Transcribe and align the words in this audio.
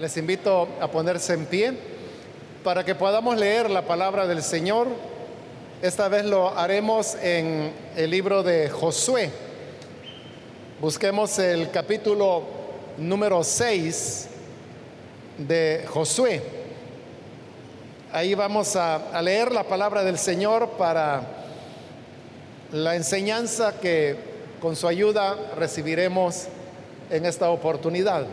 Les 0.00 0.16
invito 0.16 0.66
a 0.80 0.88
ponerse 0.88 1.34
en 1.34 1.44
pie 1.44 1.74
para 2.64 2.82
que 2.82 2.94
podamos 2.94 3.36
leer 3.36 3.68
la 3.68 3.82
palabra 3.82 4.26
del 4.26 4.42
Señor. 4.42 4.86
Esta 5.82 6.08
vez 6.08 6.24
lo 6.24 6.56
haremos 6.56 7.16
en 7.16 7.70
el 7.94 8.10
libro 8.10 8.42
de 8.42 8.70
Josué. 8.70 9.28
Busquemos 10.80 11.38
el 11.38 11.70
capítulo 11.70 12.44
número 12.96 13.44
6 13.44 14.28
de 15.36 15.84
Josué. 15.86 16.40
Ahí 18.10 18.34
vamos 18.34 18.76
a, 18.76 19.10
a, 19.10 19.20
leer 19.20 19.52
la 19.52 19.64
palabra 19.64 20.02
del 20.02 20.16
Señor 20.16 20.66
para 20.78 21.20
la 22.72 22.96
enseñanza 22.96 23.78
que 23.78 24.16
con 24.62 24.76
su 24.76 24.88
ayuda 24.88 25.36
recibiremos 25.58 26.46
en 27.10 27.26
esta 27.26 27.50
oportunidad. 27.50 28.24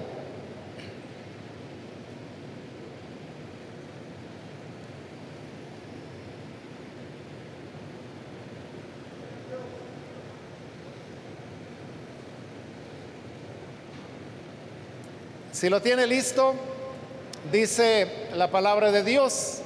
Si 15.60 15.70
lo 15.70 15.82
tiene 15.82 16.06
listo, 16.06 16.54
dice 17.52 18.06
la 18.36 18.52
palabra 18.52 18.92
de 18.92 19.02
Dios 19.02 19.61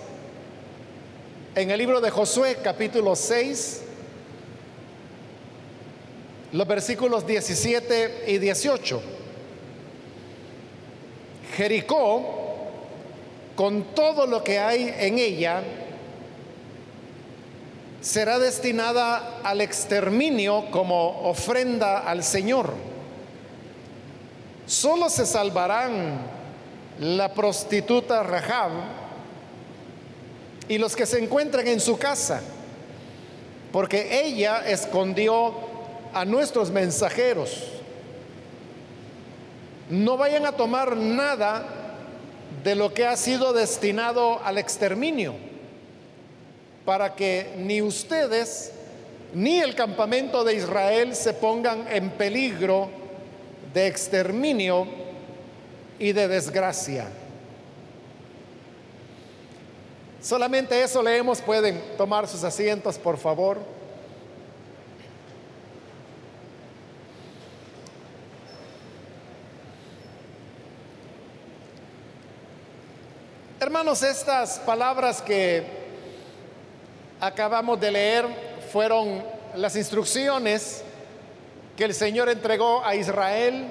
en 1.54 1.70
el 1.70 1.78
libro 1.78 2.00
de 2.00 2.10
Josué 2.10 2.60
capítulo 2.64 3.14
6, 3.14 3.82
los 6.54 6.66
versículos 6.66 7.28
17 7.28 8.24
y 8.28 8.38
18. 8.38 9.02
Jericó, 11.58 12.70
con 13.58 13.94
todo 13.94 14.28
lo 14.28 14.46
que 14.46 14.60
hay 14.60 14.96
en 14.98 15.20
ella, 15.20 15.62
será 18.00 18.40
destinada 18.40 19.42
al 19.44 19.60
exterminio 19.60 20.72
como 20.72 21.30
ofrenda 21.30 22.00
al 22.00 22.24
Señor 22.24 22.91
Solo 24.66 25.10
se 25.10 25.26
salvarán 25.26 26.20
la 27.00 27.34
prostituta 27.34 28.24
Rahab 28.24 28.72
y 30.68 30.78
los 30.78 30.96
que 30.96 31.06
se 31.06 31.20
encuentran 31.22 31.68
en 31.68 31.80
su 31.80 31.98
casa, 31.98 32.42
porque 33.72 34.22
ella 34.24 34.60
escondió 34.66 35.54
a 36.14 36.26
nuestros 36.26 36.70
mensajeros. 36.72 37.68
No 39.90 40.16
vayan 40.16 40.46
a 40.46 40.54
tomar 40.54 40.96
nada 40.96 41.66
de 42.64 42.76
lo 42.76 42.94
que 42.94 43.06
ha 43.06 43.18
sido 43.18 43.52
destinado 43.52 44.40
al 44.44 44.58
exterminio, 44.58 45.34
para 46.86 47.16
que 47.16 47.54
ni 47.58 47.82
ustedes 47.82 48.72
ni 49.34 49.60
el 49.60 49.76
campamento 49.76 50.44
de 50.44 50.56
Israel 50.56 51.16
se 51.16 51.34
pongan 51.34 51.88
en 51.90 52.12
peligro 52.12 53.01
de 53.74 53.88
exterminio 53.88 54.88
y 56.00 56.12
de 56.12 56.28
desgracia. 56.28 57.08
Solamente 60.22 60.82
eso 60.84 61.02
leemos, 61.02 61.42
pueden 61.42 61.82
tomar 61.98 62.28
sus 62.28 62.44
asientos, 62.44 62.98
por 62.98 63.18
favor. 63.18 63.58
Hermanos, 73.60 74.04
estas 74.04 74.60
palabras 74.60 75.22
que 75.22 75.64
acabamos 77.20 77.80
de 77.80 77.92
leer 77.92 78.26
fueron 78.72 79.24
las 79.56 79.76
instrucciones 79.76 80.84
que 81.76 81.86
el 81.86 81.94
Señor 81.94 82.30
entregó 82.30 82.84
a 82.84 82.96
Israel 82.96 83.68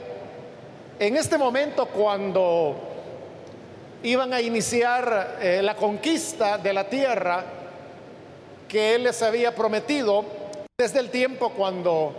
en 0.99 1.17
este 1.17 1.39
momento 1.39 1.87
cuando 1.87 2.77
iban 4.03 4.33
a 4.33 4.41
iniciar 4.41 5.39
eh, 5.41 5.61
la 5.63 5.77
conquista 5.77 6.59
de 6.59 6.73
la 6.73 6.85
tierra 6.89 7.45
que 8.69 8.95
Él 8.95 9.05
les 9.05 9.23
había 9.23 9.55
prometido 9.55 10.25
desde 10.79 11.01
el 11.01 11.11
tiempo 11.11 11.51
cuando 11.51 12.15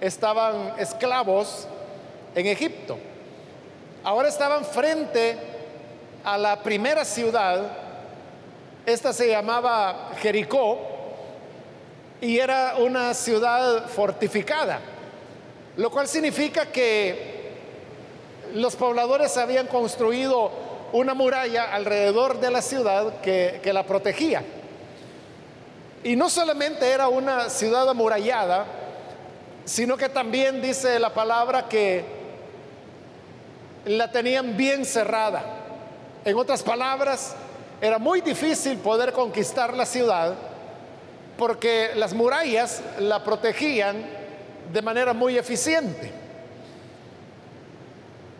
estaban 0.00 0.74
esclavos 0.78 1.66
en 2.34 2.46
Egipto. 2.46 2.98
Ahora 4.04 4.28
estaban 4.28 4.64
frente 4.64 5.36
a 6.24 6.38
la 6.38 6.62
primera 6.62 7.04
ciudad, 7.04 7.72
esta 8.86 9.12
se 9.12 9.28
llamaba 9.28 10.10
Jericó, 10.20 10.78
y 12.20 12.38
era 12.38 12.74
una 12.78 13.14
ciudad 13.14 13.88
fortificada 13.88 14.80
lo 15.78 15.90
cual 15.90 16.08
significa 16.08 16.66
que 16.66 17.52
los 18.54 18.74
pobladores 18.74 19.36
habían 19.36 19.68
construido 19.68 20.50
una 20.92 21.14
muralla 21.14 21.72
alrededor 21.72 22.40
de 22.40 22.50
la 22.50 22.62
ciudad 22.62 23.20
que, 23.20 23.60
la 23.72 23.84
protegía. 23.84 24.42
Y 26.02 26.16
no 26.16 26.28
solamente 26.30 26.90
era 26.90 27.06
una 27.06 27.48
ciudad 27.48 27.88
amurallada, 27.88 28.66
sino 29.64 29.96
que 29.96 30.08
también 30.08 30.60
dice 30.60 30.98
la 30.98 31.14
palabra 31.14 31.68
que 31.68 32.04
la 33.84 34.10
tenían 34.10 34.56
bien 34.56 34.84
cerrada. 34.84 35.44
En 36.24 36.36
otras 36.36 36.64
palabras, 36.64 37.36
era 37.80 38.00
muy 38.00 38.20
difícil 38.20 38.78
poder 38.78 39.12
conquistar 39.12 39.74
la 39.74 39.86
ciudad 39.86 40.34
porque 41.36 41.92
las 41.94 42.14
murallas 42.14 42.82
la 42.98 43.22
protegían 43.22 44.17
de 44.72 44.82
manera 44.82 45.12
muy 45.12 45.38
eficiente. 45.38 46.10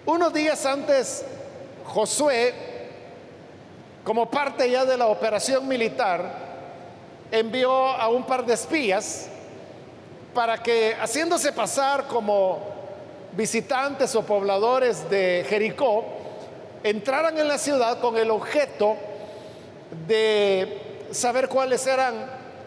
Unos 0.07 0.33
días 0.33 0.65
antes, 0.65 1.25
Josué, 1.85 2.55
como 4.05 4.31
parte 4.31 4.71
ya 4.71 4.85
de 4.85 4.97
la 4.97 5.07
operación 5.07 5.69
militar, 5.69 6.49
envió 7.31 7.73
a 7.73 8.09
un 8.09 8.25
par 8.25 8.45
de 8.47 8.55
espías 8.55 9.29
para 10.33 10.63
que, 10.63 10.95
haciéndose 10.99 11.53
pasar 11.53 12.07
como 12.07 12.59
visitantes 13.33 14.15
o 14.15 14.23
pobladores 14.23 15.09
de 15.11 15.45
Jericó, 15.49 16.05
entraran 16.83 17.37
en 17.39 17.49
la 17.49 17.59
ciudad 17.59 18.01
con 18.01 18.17
el 18.17 18.31
objeto 18.31 18.97
de 20.07 21.07
saber 21.11 21.49
cuáles 21.49 21.87
eran 21.87 22.15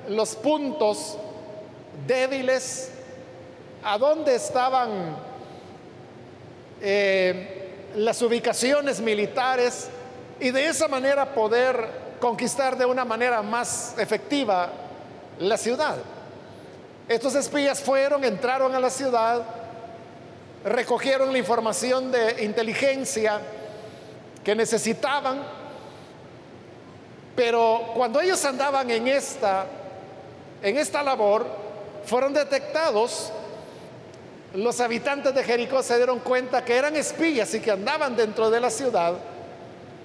los 0.09 0.35
puntos 0.35 1.17
débiles 2.05 2.90
a 3.83 3.97
dónde 3.97 4.35
estaban 4.35 5.15
eh, 6.81 7.89
las 7.95 8.21
ubicaciones 8.21 9.01
militares 9.01 9.89
y 10.39 10.51
de 10.51 10.67
esa 10.67 10.87
manera 10.87 11.33
poder 11.33 11.87
conquistar 12.19 12.77
de 12.77 12.85
una 12.85 13.05
manera 13.05 13.41
más 13.41 13.95
efectiva 13.97 14.69
la 15.39 15.57
ciudad. 15.57 15.97
Estos 17.07 17.35
espías 17.35 17.81
fueron, 17.81 18.23
entraron 18.23 18.73
a 18.73 18.79
la 18.79 18.89
ciudad, 18.89 19.43
recogieron 20.63 21.31
la 21.31 21.37
información 21.37 22.11
de 22.11 22.43
inteligencia 22.43 23.41
que 24.43 24.55
necesitaban, 24.55 25.41
pero 27.35 27.91
cuando 27.95 28.21
ellos 28.21 28.43
andaban 28.45 28.89
en 28.91 29.07
esta 29.07 29.65
en 30.63 30.77
esta 30.77 31.01
labor 31.01 31.45
fueron 32.05 32.33
detectados 32.33 33.31
los 34.53 34.81
habitantes 34.81 35.33
de 35.33 35.43
Jericó 35.43 35.81
se 35.81 35.95
dieron 35.95 36.19
cuenta 36.19 36.65
que 36.65 36.75
eran 36.75 36.95
espías 36.95 37.53
y 37.53 37.61
que 37.61 37.71
andaban 37.71 38.15
dentro 38.15 38.49
de 38.49 38.59
la 38.59 38.69
ciudad 38.69 39.13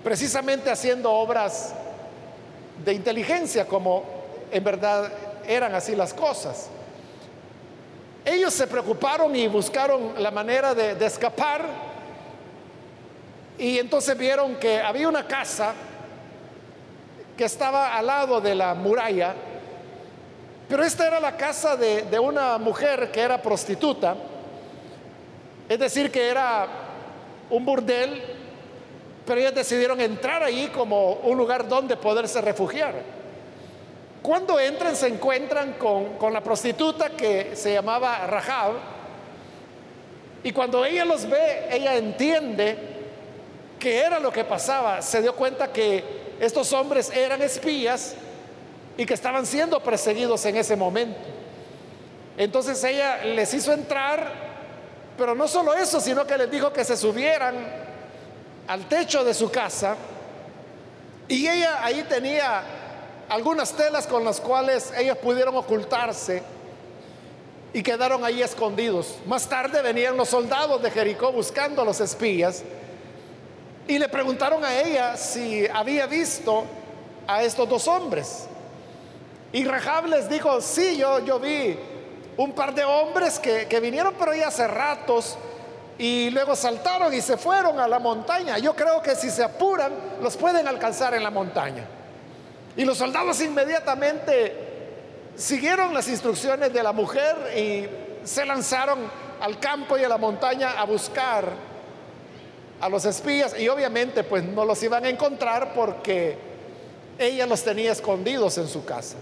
precisamente 0.04 0.70
haciendo 0.70 1.10
obras 1.10 1.74
de 2.84 2.92
inteligencia, 2.92 3.66
como 3.66 4.04
en 4.52 4.62
verdad 4.62 5.10
eran 5.44 5.74
así 5.74 5.96
las 5.96 6.14
cosas. 6.14 6.68
Ellos 8.24 8.54
se 8.54 8.68
preocuparon 8.68 9.34
y 9.34 9.48
buscaron 9.48 10.14
la 10.22 10.30
manera 10.30 10.76
de, 10.76 11.04
escapar 11.04 11.64
y 13.58 13.80
entonces 13.80 14.16
vieron 14.16 14.54
que 14.56 14.80
había 14.80 15.08
una 15.08 15.26
casa 15.26 15.74
que 17.36 17.44
estaba 17.46 17.96
al 17.96 18.06
lado 18.06 18.40
de 18.40 18.54
la 18.54 18.74
muralla, 18.74 19.34
pero 20.68 20.84
esta 20.84 21.08
era 21.08 21.18
la 21.18 21.36
casa 21.36 21.76
de 21.76 22.18
una 22.20 22.58
mujer 22.58 23.10
que 23.10 23.20
era 23.20 23.42
prostituta 23.42 24.14
es 25.68 25.78
decir, 25.78 26.10
que 26.10 26.28
era 26.28 26.66
un 27.50 27.64
burdel, 27.64 28.22
pero 29.26 29.40
ellos 29.40 29.54
decidieron 29.54 30.00
entrar 30.00 30.42
ahí 30.42 30.68
como 30.68 31.14
un 31.14 31.36
lugar 31.36 31.66
donde 31.68 31.96
poderse 31.96 32.40
refugiar. 32.40 32.94
Cuando 34.22 34.58
entran 34.58 34.96
se 34.96 35.08
encuentran 35.08 35.74
con, 35.74 36.32
la 36.32 36.40
prostituta 36.40 37.10
que 37.10 37.54
se 37.54 37.72
llamaba 37.72 38.26
Rahab, 38.26 38.72
y 40.42 40.52
cuando 40.52 40.84
ella 40.84 41.04
los 41.04 41.28
ve, 41.28 41.68
ella 41.70 41.96
entiende 41.96 42.76
qué 43.78 43.98
era 44.00 44.20
lo 44.20 44.32
que 44.32 44.44
pasaba, 44.44 45.02
se 45.02 45.20
dio 45.22 45.34
cuenta 45.34 45.72
que 45.72 46.04
estos 46.40 46.72
hombres 46.72 47.10
eran 47.10 47.42
espías 47.42 48.14
y 48.96 49.04
que 49.04 49.14
estaban 49.14 49.44
siendo 49.46 49.80
perseguidos 49.80 50.44
en 50.46 50.56
ese 50.56 50.76
momento. 50.76 51.18
Entonces 52.36 52.82
ella 52.84 53.24
les 53.24 53.52
hizo 53.54 53.72
entrar, 53.72 54.45
pero 55.16 55.34
no 55.34 55.48
solo 55.48 55.74
eso, 55.74 56.00
sino 56.00 56.26
que 56.26 56.36
les 56.36 56.50
dijo 56.50 56.72
que 56.72 56.84
se 56.84 56.96
subieran 56.96 57.54
al 58.68 58.86
techo 58.88 59.24
de 59.24 59.34
su 59.34 59.50
casa 59.50 59.96
y 61.28 61.48
ella 61.48 61.84
ahí 61.84 62.04
tenía 62.08 62.62
algunas 63.28 63.72
telas 63.72 64.06
con 64.06 64.24
las 64.24 64.40
cuales 64.40 64.92
ellos 64.96 65.18
pudieron 65.18 65.56
ocultarse 65.56 66.42
y 67.72 67.82
quedaron 67.82 68.24
ahí 68.24 68.42
escondidos. 68.42 69.16
Más 69.26 69.48
tarde 69.48 69.82
venían 69.82 70.16
los 70.16 70.28
soldados 70.28 70.80
de 70.82 70.90
Jericó 70.90 71.32
buscando 71.32 71.82
a 71.82 71.84
los 71.84 72.00
espías 72.00 72.62
y 73.88 73.98
le 73.98 74.08
preguntaron 74.08 74.64
a 74.64 74.80
ella 74.80 75.16
si 75.16 75.66
había 75.66 76.06
visto 76.06 76.64
a 77.26 77.42
estos 77.42 77.68
dos 77.68 77.88
hombres. 77.88 78.46
Y 79.52 79.64
Rahab 79.64 80.06
les 80.06 80.28
dijo, 80.28 80.60
sí, 80.60 80.96
yo, 80.96 81.20
yo 81.24 81.38
vi 81.38 81.76
un 82.36 82.52
par 82.52 82.74
de 82.74 82.84
hombres 82.84 83.38
que, 83.38 83.66
que 83.66 83.80
vinieron 83.80 84.14
pero 84.18 84.34
ya 84.34 84.48
hace 84.48 84.66
ratos 84.66 85.38
y 85.98 86.30
luego 86.30 86.54
saltaron 86.54 87.12
y 87.14 87.20
se 87.20 87.36
fueron 87.36 87.80
a 87.80 87.88
la 87.88 87.98
montaña. 87.98 88.58
Yo 88.58 88.74
creo 88.76 89.00
que 89.00 89.14
si 89.14 89.30
se 89.30 89.42
apuran, 89.42 89.92
los 90.20 90.36
pueden 90.36 90.68
alcanzar 90.68 91.14
en 91.14 91.22
la 91.22 91.30
montaña. 91.30 91.84
Y 92.76 92.84
los 92.84 92.98
soldados 92.98 93.40
inmediatamente 93.40 94.54
siguieron 95.36 95.94
las 95.94 96.08
instrucciones 96.08 96.72
de 96.72 96.82
la 96.82 96.92
mujer 96.92 97.36
y 97.56 98.26
se 98.26 98.44
lanzaron 98.44 98.98
al 99.40 99.58
campo 99.58 99.96
y 99.96 100.04
a 100.04 100.08
la 100.08 100.18
montaña 100.18 100.72
a 100.78 100.84
buscar 100.84 101.50
a 102.80 102.88
los 102.90 103.06
espías. 103.06 103.58
Y 103.58 103.68
obviamente 103.68 104.22
pues 104.22 104.44
no 104.44 104.66
los 104.66 104.82
iban 104.82 105.06
a 105.06 105.08
encontrar 105.08 105.72
porque 105.74 106.36
ella 107.18 107.46
los 107.46 107.62
tenía 107.64 107.92
escondidos 107.92 108.58
en 108.58 108.68
su 108.68 108.84
casa. 108.84 109.16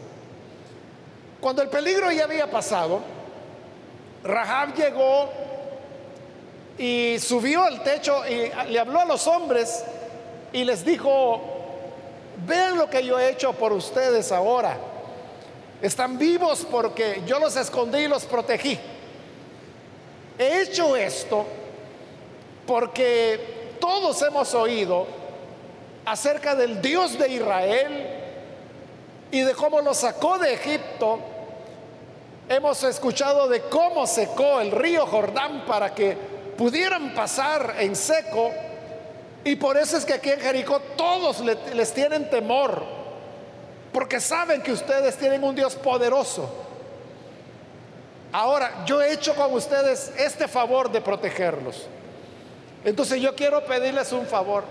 Cuando 1.44 1.60
el 1.60 1.68
peligro 1.68 2.10
ya 2.10 2.24
había 2.24 2.50
pasado, 2.50 3.02
Rahab 4.22 4.74
llegó 4.74 5.28
y 6.78 7.18
subió 7.18 7.64
al 7.64 7.82
techo 7.82 8.22
y 8.26 8.50
le 8.70 8.80
habló 8.80 9.00
a 9.00 9.04
los 9.04 9.26
hombres 9.26 9.84
y 10.54 10.64
les 10.64 10.86
dijo, 10.86 11.42
vean 12.46 12.78
lo 12.78 12.88
que 12.88 13.04
yo 13.04 13.20
he 13.20 13.28
hecho 13.28 13.52
por 13.52 13.74
ustedes 13.74 14.32
ahora. 14.32 14.78
Están 15.82 16.16
vivos 16.16 16.66
porque 16.70 17.20
yo 17.26 17.38
los 17.38 17.54
escondí 17.56 17.98
y 17.98 18.08
los 18.08 18.24
protegí. 18.24 18.80
He 20.38 20.62
hecho 20.62 20.96
esto 20.96 21.44
porque 22.66 23.74
todos 23.78 24.22
hemos 24.22 24.54
oído 24.54 25.06
acerca 26.06 26.54
del 26.54 26.80
Dios 26.80 27.18
de 27.18 27.28
Israel 27.28 28.06
y 29.30 29.40
de 29.42 29.52
cómo 29.52 29.82
lo 29.82 29.92
sacó 29.92 30.38
de 30.38 30.54
Egipto. 30.54 31.33
Hemos 32.48 32.82
escuchado 32.84 33.48
de 33.48 33.62
cómo 33.62 34.06
secó 34.06 34.60
el 34.60 34.70
río 34.70 35.06
Jordán 35.06 35.64
para 35.66 35.94
que 35.94 36.16
pudieran 36.58 37.14
pasar 37.14 37.76
en 37.78 37.96
seco. 37.96 38.50
Y 39.44 39.56
por 39.56 39.76
eso 39.76 39.96
es 39.96 40.04
que 40.04 40.14
aquí 40.14 40.30
en 40.30 40.40
Jericó 40.40 40.80
todos 40.96 41.40
les 41.40 41.92
tienen 41.92 42.28
temor, 42.30 42.82
porque 43.92 44.20
saben 44.20 44.62
que 44.62 44.72
ustedes 44.72 45.16
tienen 45.16 45.42
un 45.44 45.54
Dios 45.54 45.74
poderoso. 45.74 46.48
Ahora, 48.32 48.84
yo 48.84 49.00
he 49.00 49.12
hecho 49.12 49.34
con 49.34 49.52
ustedes 49.52 50.12
este 50.18 50.48
favor 50.48 50.90
de 50.90 51.00
protegerlos. 51.00 51.86
Entonces 52.84 53.20
yo 53.20 53.34
quiero 53.34 53.64
pedirles 53.64 54.12
un 54.12 54.26
favor. 54.26 54.64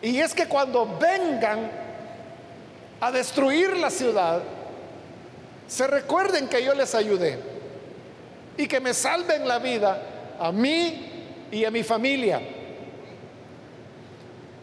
Y 0.00 0.18
es 0.20 0.34
que 0.34 0.46
cuando 0.46 0.86
vengan 0.98 1.70
a 3.00 3.10
destruir 3.10 3.76
la 3.76 3.90
ciudad, 3.90 4.40
se 5.66 5.86
recuerden 5.86 6.48
que 6.48 6.62
yo 6.62 6.74
les 6.74 6.94
ayudé 6.94 7.38
y 8.56 8.66
que 8.66 8.80
me 8.80 8.94
salven 8.94 9.48
la 9.48 9.58
vida 9.58 10.36
a 10.38 10.52
mí 10.52 11.46
y 11.50 11.64
a 11.64 11.70
mi 11.70 11.82
familia. 11.82 12.40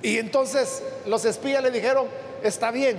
Y 0.01 0.17
entonces 0.17 0.83
los 1.05 1.25
espías 1.25 1.61
le 1.63 1.71
dijeron, 1.71 2.07
está 2.43 2.71
bien, 2.71 2.97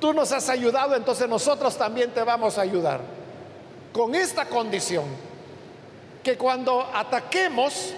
tú 0.00 0.12
nos 0.12 0.32
has 0.32 0.48
ayudado, 0.48 0.96
entonces 0.96 1.28
nosotros 1.28 1.76
también 1.76 2.10
te 2.12 2.22
vamos 2.22 2.58
a 2.58 2.62
ayudar. 2.62 3.00
Con 3.92 4.14
esta 4.14 4.46
condición, 4.46 5.04
que 6.22 6.36
cuando 6.36 6.82
ataquemos, 6.92 7.92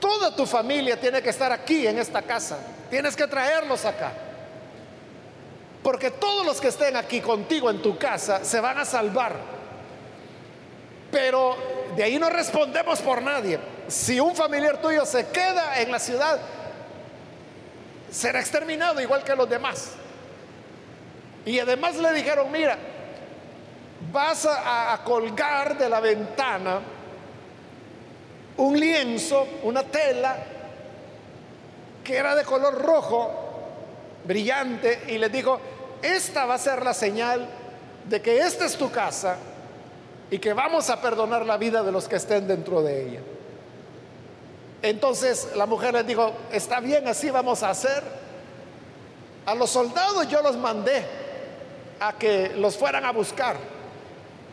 toda 0.00 0.34
tu 0.34 0.46
familia 0.46 0.98
tiene 0.98 1.22
que 1.22 1.30
estar 1.30 1.52
aquí 1.52 1.86
en 1.86 1.98
esta 1.98 2.22
casa, 2.22 2.58
tienes 2.90 3.14
que 3.14 3.26
traerlos 3.26 3.84
acá. 3.84 4.12
Porque 5.84 6.10
todos 6.10 6.46
los 6.46 6.62
que 6.62 6.68
estén 6.68 6.96
aquí 6.96 7.20
contigo 7.20 7.70
en 7.70 7.82
tu 7.82 7.98
casa 7.98 8.42
se 8.42 8.58
van 8.58 8.78
a 8.78 8.86
salvar. 8.86 9.36
Pero 11.12 11.56
de 11.94 12.02
ahí 12.02 12.18
no 12.18 12.30
respondemos 12.30 13.00
por 13.02 13.20
nadie. 13.20 13.60
Si 13.86 14.18
un 14.18 14.34
familiar 14.34 14.80
tuyo 14.80 15.04
se 15.04 15.28
queda 15.28 15.78
en 15.82 15.92
la 15.92 15.98
ciudad, 15.98 16.40
será 18.10 18.40
exterminado 18.40 18.98
igual 19.02 19.22
que 19.22 19.36
los 19.36 19.46
demás. 19.46 19.90
Y 21.44 21.58
además 21.58 21.96
le 21.96 22.14
dijeron, 22.14 22.50
mira, 22.50 22.78
vas 24.10 24.46
a, 24.46 24.98
colgar 25.04 25.76
de 25.76 25.90
la 25.90 26.00
ventana 26.00 26.80
un 28.56 28.80
lienzo, 28.80 29.46
una 29.64 29.82
tela, 29.82 30.36
que 32.02 32.16
era 32.16 32.34
de 32.34 32.44
color 32.44 32.80
rojo, 32.80 33.30
brillante, 34.24 35.02
y 35.08 35.18
les 35.18 35.30
dijo, 35.30 35.60
esta 36.04 36.44
va 36.44 36.54
a 36.54 36.58
ser 36.58 36.84
la 36.84 36.92
señal 36.92 37.48
de 38.08 38.20
que 38.20 38.38
esta 38.38 38.66
es 38.66 38.76
tu 38.76 38.90
casa 38.90 39.36
y 40.30 40.38
que 40.38 40.52
vamos 40.52 40.90
a 40.90 41.00
perdonar 41.00 41.46
la 41.46 41.56
vida 41.56 41.82
de 41.82 41.90
los 41.90 42.06
que 42.06 42.16
estén 42.16 42.46
dentro 42.46 42.82
de 42.82 43.08
ella. 43.08 43.20
Entonces 44.82 45.48
la 45.56 45.64
mujer 45.64 45.94
les 45.94 46.06
dijo, 46.06 46.30
está 46.52 46.80
bien, 46.80 47.08
así 47.08 47.30
vamos 47.30 47.62
a 47.62 47.70
hacer. 47.70 48.02
A 49.46 49.54
los 49.54 49.70
soldados 49.70 50.28
yo 50.28 50.42
los 50.42 50.58
mandé 50.58 51.02
a 52.00 52.12
que 52.12 52.52
los 52.56 52.76
fueran 52.76 53.06
a 53.06 53.12
buscar, 53.12 53.56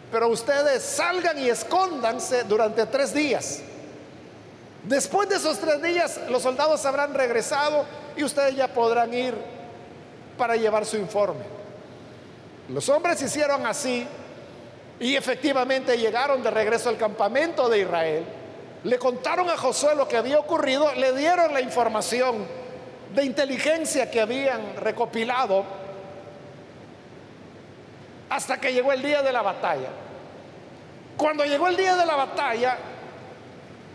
pero 0.10 0.30
ustedes 0.30 0.82
salgan 0.82 1.38
y 1.38 1.50
escóndanse 1.50 2.46
durante 2.46 2.86
tres 2.86 3.14
días. 3.14 3.62
Después 4.84 5.28
de 5.28 5.36
esos 5.36 5.60
tres 5.60 5.82
días 5.82 6.18
los 6.30 6.44
soldados 6.44 6.86
habrán 6.86 7.14
regresado 7.14 7.86
y 8.16 8.24
ustedes 8.24 8.56
ya 8.56 8.70
podrán 8.70 9.14
ir 9.14 9.61
para 10.42 10.56
llevar 10.56 10.88
su 10.88 10.98
informe. 10.98 11.44
Los 12.70 12.90
hombres 12.90 13.22
hicieron 13.22 13.64
así 13.68 14.08
y 15.00 15.16
efectivamente 15.16 15.96
llegaron 16.00 16.42
de 16.42 16.50
regreso 16.50 16.90
al 16.90 16.98
campamento 16.98 17.70
de 17.70 17.82
Israel, 17.82 18.26
le 18.84 18.98
contaron 18.98 19.48
a 19.52 19.56
Josué 19.56 19.94
lo 19.94 20.08
que 20.08 20.18
había 20.18 20.40
ocurrido, 20.40 20.92
le 20.96 21.14
dieron 21.14 21.54
la 21.54 21.62
información 21.62 22.48
de 23.14 23.24
inteligencia 23.24 24.10
que 24.10 24.20
habían 24.20 24.78
recopilado 24.78 25.64
hasta 28.28 28.60
que 28.60 28.74
llegó 28.74 28.94
el 28.94 29.04
día 29.04 29.22
de 29.22 29.32
la 29.32 29.44
batalla. 29.44 29.90
Cuando 31.18 31.46
llegó 31.46 31.68
el 31.68 31.78
día 31.78 31.96
de 31.96 32.06
la 32.08 32.16
batalla, 32.16 32.80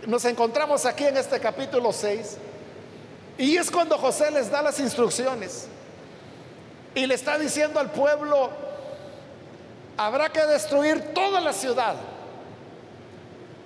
nos 0.06 0.24
encontramos 0.24 0.86
aquí 0.86 1.06
en 1.06 1.16
este 1.16 1.40
capítulo 1.40 1.92
6, 1.92 2.38
y 3.36 3.56
es 3.56 3.68
cuando 3.68 3.98
José 3.98 4.30
les 4.30 4.48
da 4.48 4.62
las 4.62 4.78
instrucciones 4.78 5.70
y 6.96 7.06
le 7.06 7.14
está 7.14 7.38
diciendo 7.38 7.78
al 7.78 7.90
pueblo, 7.90 8.48
habrá 9.98 10.30
que 10.30 10.40
destruir 10.46 11.12
toda 11.12 11.42
la 11.42 11.52
ciudad 11.52 11.94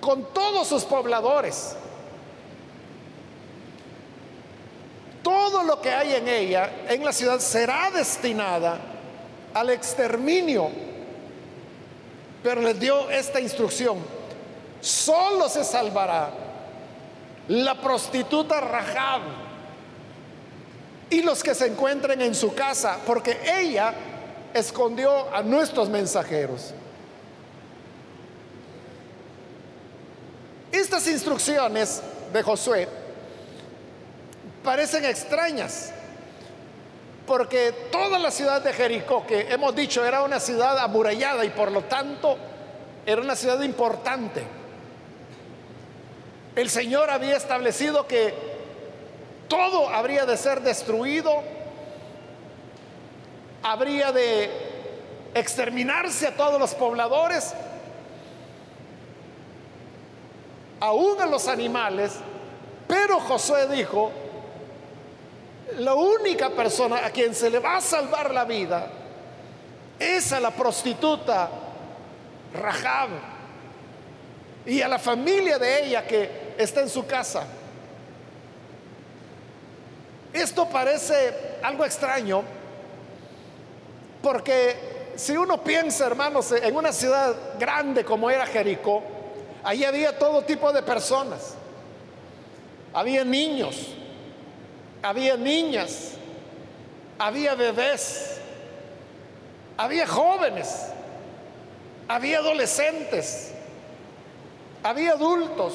con 0.01 0.33
todos 0.33 0.67
sus 0.67 0.83
pobladores. 0.83 1.77
Todo 5.23 5.63
lo 5.63 5.79
que 5.79 5.91
hay 5.91 6.15
en 6.15 6.27
ella, 6.27 6.71
en 6.89 7.05
la 7.05 7.13
ciudad, 7.13 7.39
será 7.39 7.89
destinada 7.89 8.77
al 9.53 9.69
exterminio. 9.69 10.69
Pero 12.43 12.59
les 12.59 12.77
dio 12.81 13.09
esta 13.09 13.39
instrucción. 13.39 13.99
Solo 14.81 15.47
se 15.47 15.63
salvará 15.63 16.31
la 17.47 17.75
prostituta 17.75 18.59
Rahab 18.59 19.50
y 21.11 21.21
los 21.21 21.43
que 21.43 21.53
se 21.53 21.67
encuentren 21.67 22.21
en 22.21 22.33
su 22.33 22.55
casa, 22.55 22.97
porque 23.05 23.37
ella 23.45 23.93
escondió 24.53 25.33
a 25.33 25.43
nuestros 25.43 25.89
mensajeros. 25.89 26.73
Estas 30.71 31.05
instrucciones 31.07 32.01
de 32.31 32.41
Josué 32.41 32.87
parecen 34.63 35.03
extrañas, 35.03 35.91
porque 37.27 37.73
toda 37.91 38.17
la 38.17 38.31
ciudad 38.31 38.61
de 38.61 38.71
Jericó, 38.71 39.27
que 39.27 39.51
hemos 39.51 39.75
dicho 39.75 40.05
era 40.05 40.23
una 40.23 40.39
ciudad 40.39 40.79
amurallada 40.79 41.43
y 41.43 41.49
por 41.49 41.73
lo 41.73 41.83
tanto 41.83 42.37
era 43.05 43.21
una 43.21 43.35
ciudad 43.35 43.61
importante, 43.63 44.43
el 46.55 46.69
Señor 46.69 47.09
había 47.09 47.35
establecido 47.35 48.07
que 48.07 48.50
todo 49.51 49.89
habría 49.89 50.25
de 50.25 50.37
ser 50.37 50.61
destruido, 50.61 51.43
habría 53.61 54.13
de 54.13 54.49
exterminarse 55.33 56.27
a 56.27 56.37
todos 56.37 56.57
los 56.57 56.73
pobladores, 56.73 57.53
aún 60.79 61.19
a 61.19 61.25
los 61.25 61.49
animales, 61.49 62.13
pero 62.87 63.19
Josué 63.19 63.67
dijo, 63.67 64.09
la 65.79 65.95
única 65.95 66.51
persona 66.51 67.05
a 67.05 67.09
quien 67.09 67.35
se 67.35 67.49
le 67.49 67.59
va 67.59 67.75
a 67.75 67.81
salvar 67.81 68.33
la 68.33 68.45
vida 68.45 68.87
es 69.99 70.31
a 70.31 70.39
la 70.39 70.51
prostituta 70.51 71.49
Rahab 72.53 73.09
y 74.65 74.81
a 74.81 74.87
la 74.87 74.97
familia 74.97 75.59
de 75.59 75.87
ella 75.87 76.07
que 76.07 76.53
está 76.57 76.79
en 76.79 76.89
su 76.89 77.05
casa. 77.05 77.45
Esto 80.33 80.67
parece 80.69 81.33
algo 81.61 81.85
extraño 81.85 82.43
porque 84.21 85.11
si 85.15 85.35
uno 85.35 85.63
piensa, 85.63 86.05
hermanos, 86.05 86.51
en 86.51 86.75
una 86.75 86.93
ciudad 86.93 87.35
grande 87.59 88.05
como 88.05 88.29
era 88.29 88.45
Jericó, 88.45 89.03
allí 89.63 89.83
había 89.83 90.17
todo 90.17 90.43
tipo 90.43 90.71
de 90.71 90.83
personas. 90.83 91.55
Había 92.93 93.23
niños, 93.23 93.87
había 95.01 95.37
niñas, 95.37 96.11
había 97.17 97.55
bebés, 97.55 98.37
había 99.77 100.05
jóvenes, 100.05 100.87
había 102.07 102.39
adolescentes, 102.39 103.51
había 104.83 105.11
adultos 105.11 105.73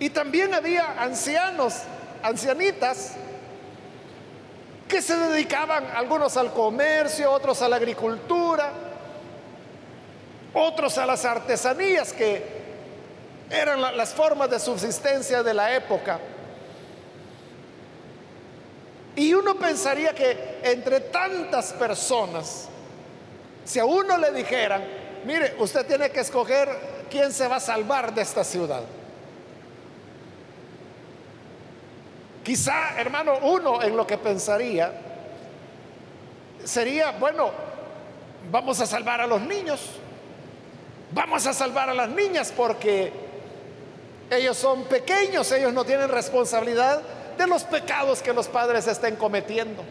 y 0.00 0.10
también 0.10 0.54
había 0.54 1.02
ancianos, 1.02 1.82
ancianitas, 2.26 3.12
que 4.88 5.02
se 5.02 5.16
dedicaban 5.16 5.86
algunos 5.94 6.36
al 6.36 6.52
comercio, 6.52 7.30
otros 7.30 7.60
a 7.62 7.68
la 7.68 7.76
agricultura, 7.76 8.70
otros 10.54 10.96
a 10.98 11.06
las 11.06 11.24
artesanías, 11.24 12.12
que 12.12 12.42
eran 13.50 13.80
las 13.96 14.14
formas 14.14 14.50
de 14.50 14.58
subsistencia 14.58 15.42
de 15.42 15.54
la 15.54 15.74
época. 15.74 16.18
Y 19.16 19.32
uno 19.32 19.54
pensaría 19.56 20.14
que 20.14 20.60
entre 20.62 21.00
tantas 21.00 21.72
personas, 21.72 22.68
si 23.64 23.78
a 23.78 23.84
uno 23.84 24.18
le 24.18 24.30
dijeran, 24.32 24.84
mire, 25.24 25.56
usted 25.58 25.86
tiene 25.86 26.10
que 26.10 26.20
escoger 26.20 26.68
quién 27.10 27.32
se 27.32 27.48
va 27.48 27.56
a 27.56 27.60
salvar 27.60 28.14
de 28.14 28.22
esta 28.22 28.44
ciudad. 28.44 28.82
Quizá, 32.46 32.96
hermano, 32.96 33.38
uno 33.42 33.82
en 33.82 33.96
lo 33.96 34.06
que 34.06 34.18
pensaría 34.18 34.92
sería, 36.62 37.10
bueno, 37.10 37.50
vamos 38.52 38.80
a 38.80 38.86
salvar 38.86 39.20
a 39.20 39.26
los 39.26 39.40
niños, 39.40 39.80
vamos 41.10 41.44
a 41.44 41.52
salvar 41.52 41.90
a 41.90 41.94
las 41.94 42.08
niñas 42.08 42.52
porque 42.56 43.12
ellos 44.30 44.56
son 44.56 44.84
pequeños, 44.84 45.50
ellos 45.50 45.72
no 45.72 45.84
tienen 45.84 46.08
responsabilidad 46.08 47.02
de 47.36 47.48
los 47.48 47.64
pecados 47.64 48.22
que 48.22 48.32
los 48.32 48.46
padres 48.46 48.86
estén 48.86 49.16
cometiendo. 49.16 49.82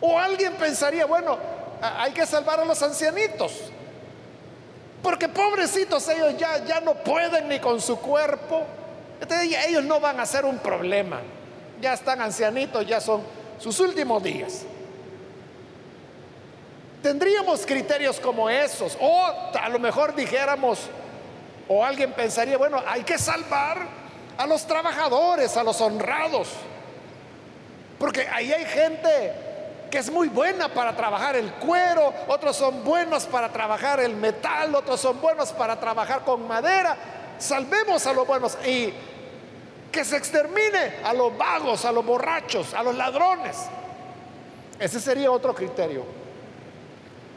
O 0.00 0.16
alguien 0.16 0.52
pensaría, 0.52 1.06
bueno, 1.06 1.38
hay 1.82 2.12
que 2.12 2.24
salvar 2.24 2.60
a 2.60 2.64
los 2.64 2.80
ancianitos, 2.84 3.52
porque 5.02 5.28
pobrecitos 5.28 6.08
ellos 6.08 6.36
ya, 6.38 6.64
ya 6.64 6.80
no 6.80 6.94
pueden 6.94 7.48
ni 7.48 7.58
con 7.58 7.80
su 7.80 7.98
cuerpo. 7.98 8.64
Ellos 9.66 9.84
no 9.84 10.00
van 10.00 10.20
a 10.20 10.26
ser 10.26 10.44
un 10.44 10.58
problema. 10.58 11.20
Ya 11.80 11.92
están 11.94 12.20
ancianitos, 12.20 12.86
ya 12.86 13.00
son 13.00 13.22
sus 13.58 13.78
últimos 13.80 14.22
días. 14.22 14.62
Tendríamos 17.02 17.64
criterios 17.64 18.18
como 18.18 18.50
esos. 18.50 18.96
O 19.00 19.26
a 19.26 19.68
lo 19.68 19.78
mejor 19.78 20.14
dijéramos, 20.14 20.88
o 21.68 21.84
alguien 21.84 22.12
pensaría, 22.12 22.56
bueno, 22.58 22.82
hay 22.86 23.02
que 23.02 23.18
salvar 23.18 23.86
a 24.36 24.46
los 24.46 24.66
trabajadores, 24.66 25.56
a 25.56 25.64
los 25.64 25.80
honrados. 25.80 26.48
Porque 27.98 28.28
ahí 28.28 28.52
hay 28.52 28.64
gente 28.64 29.32
que 29.90 29.98
es 29.98 30.10
muy 30.10 30.28
buena 30.28 30.68
para 30.68 30.94
trabajar 30.96 31.36
el 31.36 31.52
cuero, 31.52 32.12
otros 32.28 32.56
son 32.56 32.84
buenos 32.84 33.24
para 33.26 33.50
trabajar 33.50 34.00
el 34.00 34.14
metal, 34.14 34.74
otros 34.74 35.00
son 35.00 35.20
buenos 35.20 35.52
para 35.52 35.78
trabajar 35.78 36.22
con 36.22 36.46
madera. 36.46 36.96
Salvemos 37.38 38.06
a 38.06 38.12
los 38.12 38.26
buenos 38.26 38.56
y 38.66 38.92
que 39.92 40.04
se 40.04 40.16
extermine 40.16 40.96
a 41.04 41.12
los 41.12 41.36
vagos, 41.36 41.84
a 41.84 41.92
los 41.92 42.04
borrachos, 42.04 42.74
a 42.74 42.82
los 42.82 42.94
ladrones. 42.94 43.56
Ese 44.78 45.00
sería 45.00 45.30
otro 45.30 45.54
criterio. 45.54 46.04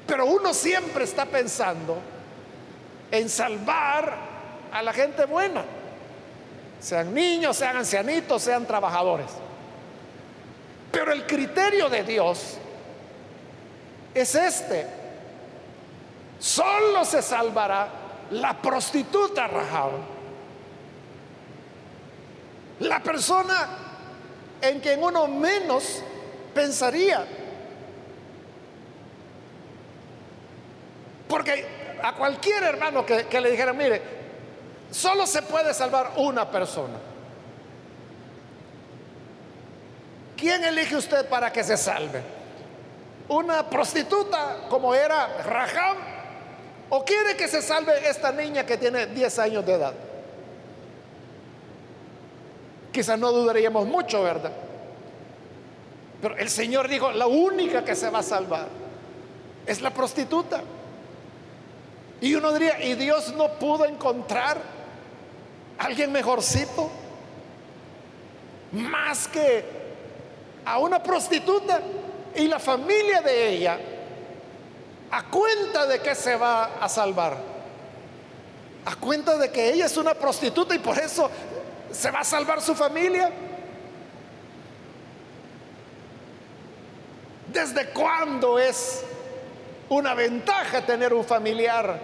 Pero 0.07 0.25
uno 0.25 0.53
siempre 0.53 1.03
está 1.03 1.25
pensando 1.25 1.97
en 3.11 3.29
salvar 3.29 4.17
a 4.71 4.81
la 4.81 4.93
gente 4.93 5.25
buena 5.25 5.63
sean 6.79 7.13
niños, 7.13 7.57
sean 7.57 7.77
ancianitos, 7.77 8.41
sean 8.41 8.65
trabajadores. 8.65 9.27
Pero 10.91 11.11
el 11.11 11.25
criterio 11.25 11.89
de 11.89 12.03
Dios 12.03 12.57
es 14.13 14.35
este. 14.35 14.87
Solo 16.39 17.03
se 17.03 17.21
salvará 17.21 17.89
la 18.31 18.59
prostituta 18.61 19.47
Rahab. 19.47 19.91
La 22.79 23.01
persona 23.01 23.67
en 24.61 24.79
quien 24.79 25.03
uno 25.03 25.27
menos 25.27 26.01
pensaría. 26.53 27.25
Porque 31.27 31.97
a 32.01 32.13
cualquier 32.15 32.63
hermano 32.63 33.05
que, 33.05 33.25
que 33.27 33.41
le 33.41 33.51
dijera, 33.51 33.73
mire, 33.73 34.19
Solo 34.91 35.27
se 35.27 35.41
puede 35.43 35.73
salvar 35.73 36.13
una 36.17 36.49
persona. 36.49 36.97
¿Quién 40.35 40.63
elige 40.63 40.95
usted 40.95 41.27
para 41.27 41.51
que 41.51 41.63
se 41.63 41.77
salve? 41.77 42.23
¿Una 43.27 43.69
prostituta 43.69 44.65
como 44.69 44.95
era 44.95 45.43
Raham? 45.43 45.97
¿O 46.89 47.05
quiere 47.05 47.35
que 47.37 47.47
se 47.47 47.61
salve 47.61 48.09
esta 48.09 48.31
niña 48.31 48.65
que 48.65 48.77
tiene 48.77 49.05
10 49.07 49.39
años 49.39 49.65
de 49.65 49.73
edad? 49.73 49.93
Quizás 52.91 53.19
no 53.19 53.31
dudaríamos 53.31 53.85
mucho, 53.85 54.23
¿verdad? 54.23 54.51
Pero 56.21 56.35
el 56.37 56.49
Señor 56.49 56.87
dijo, 56.87 57.11
la 57.11 57.27
única 57.27 57.85
que 57.85 57.95
se 57.95 58.09
va 58.09 58.19
a 58.19 58.23
salvar 58.23 58.67
es 59.65 59.81
la 59.81 59.91
prostituta. 59.91 60.61
Y 62.21 62.33
uno 62.33 62.51
diría, 62.51 62.83
¿y 62.83 62.95
Dios 62.95 63.33
no 63.35 63.53
pudo 63.53 63.85
encontrar 63.85 64.57
alguien 65.77 66.11
mejorcito, 66.11 66.89
más 68.73 69.27
que 69.27 69.63
a 70.65 70.77
una 70.79 71.01
prostituta 71.01 71.81
y 72.35 72.47
la 72.47 72.59
familia 72.59 73.21
de 73.21 73.49
ella, 73.49 73.79
a 75.11 75.23
cuenta 75.23 75.85
de 75.85 75.99
que 75.99 76.15
se 76.15 76.35
va 76.35 76.77
a 76.79 76.87
salvar, 76.89 77.37
a 78.85 78.95
cuenta 78.95 79.37
de 79.37 79.51
que 79.51 79.73
ella 79.73 79.85
es 79.85 79.97
una 79.97 80.13
prostituta 80.13 80.75
y 80.75 80.79
por 80.79 80.97
eso 80.97 81.29
se 81.91 82.11
va 82.11 82.19
a 82.19 82.23
salvar 82.23 82.61
su 82.61 82.75
familia. 82.75 83.31
¿Desde 87.51 87.89
cuándo 87.89 88.59
es 88.59 89.03
una 89.89 90.13
ventaja 90.13 90.85
tener 90.85 91.13
un 91.13 91.25
familiar 91.25 91.99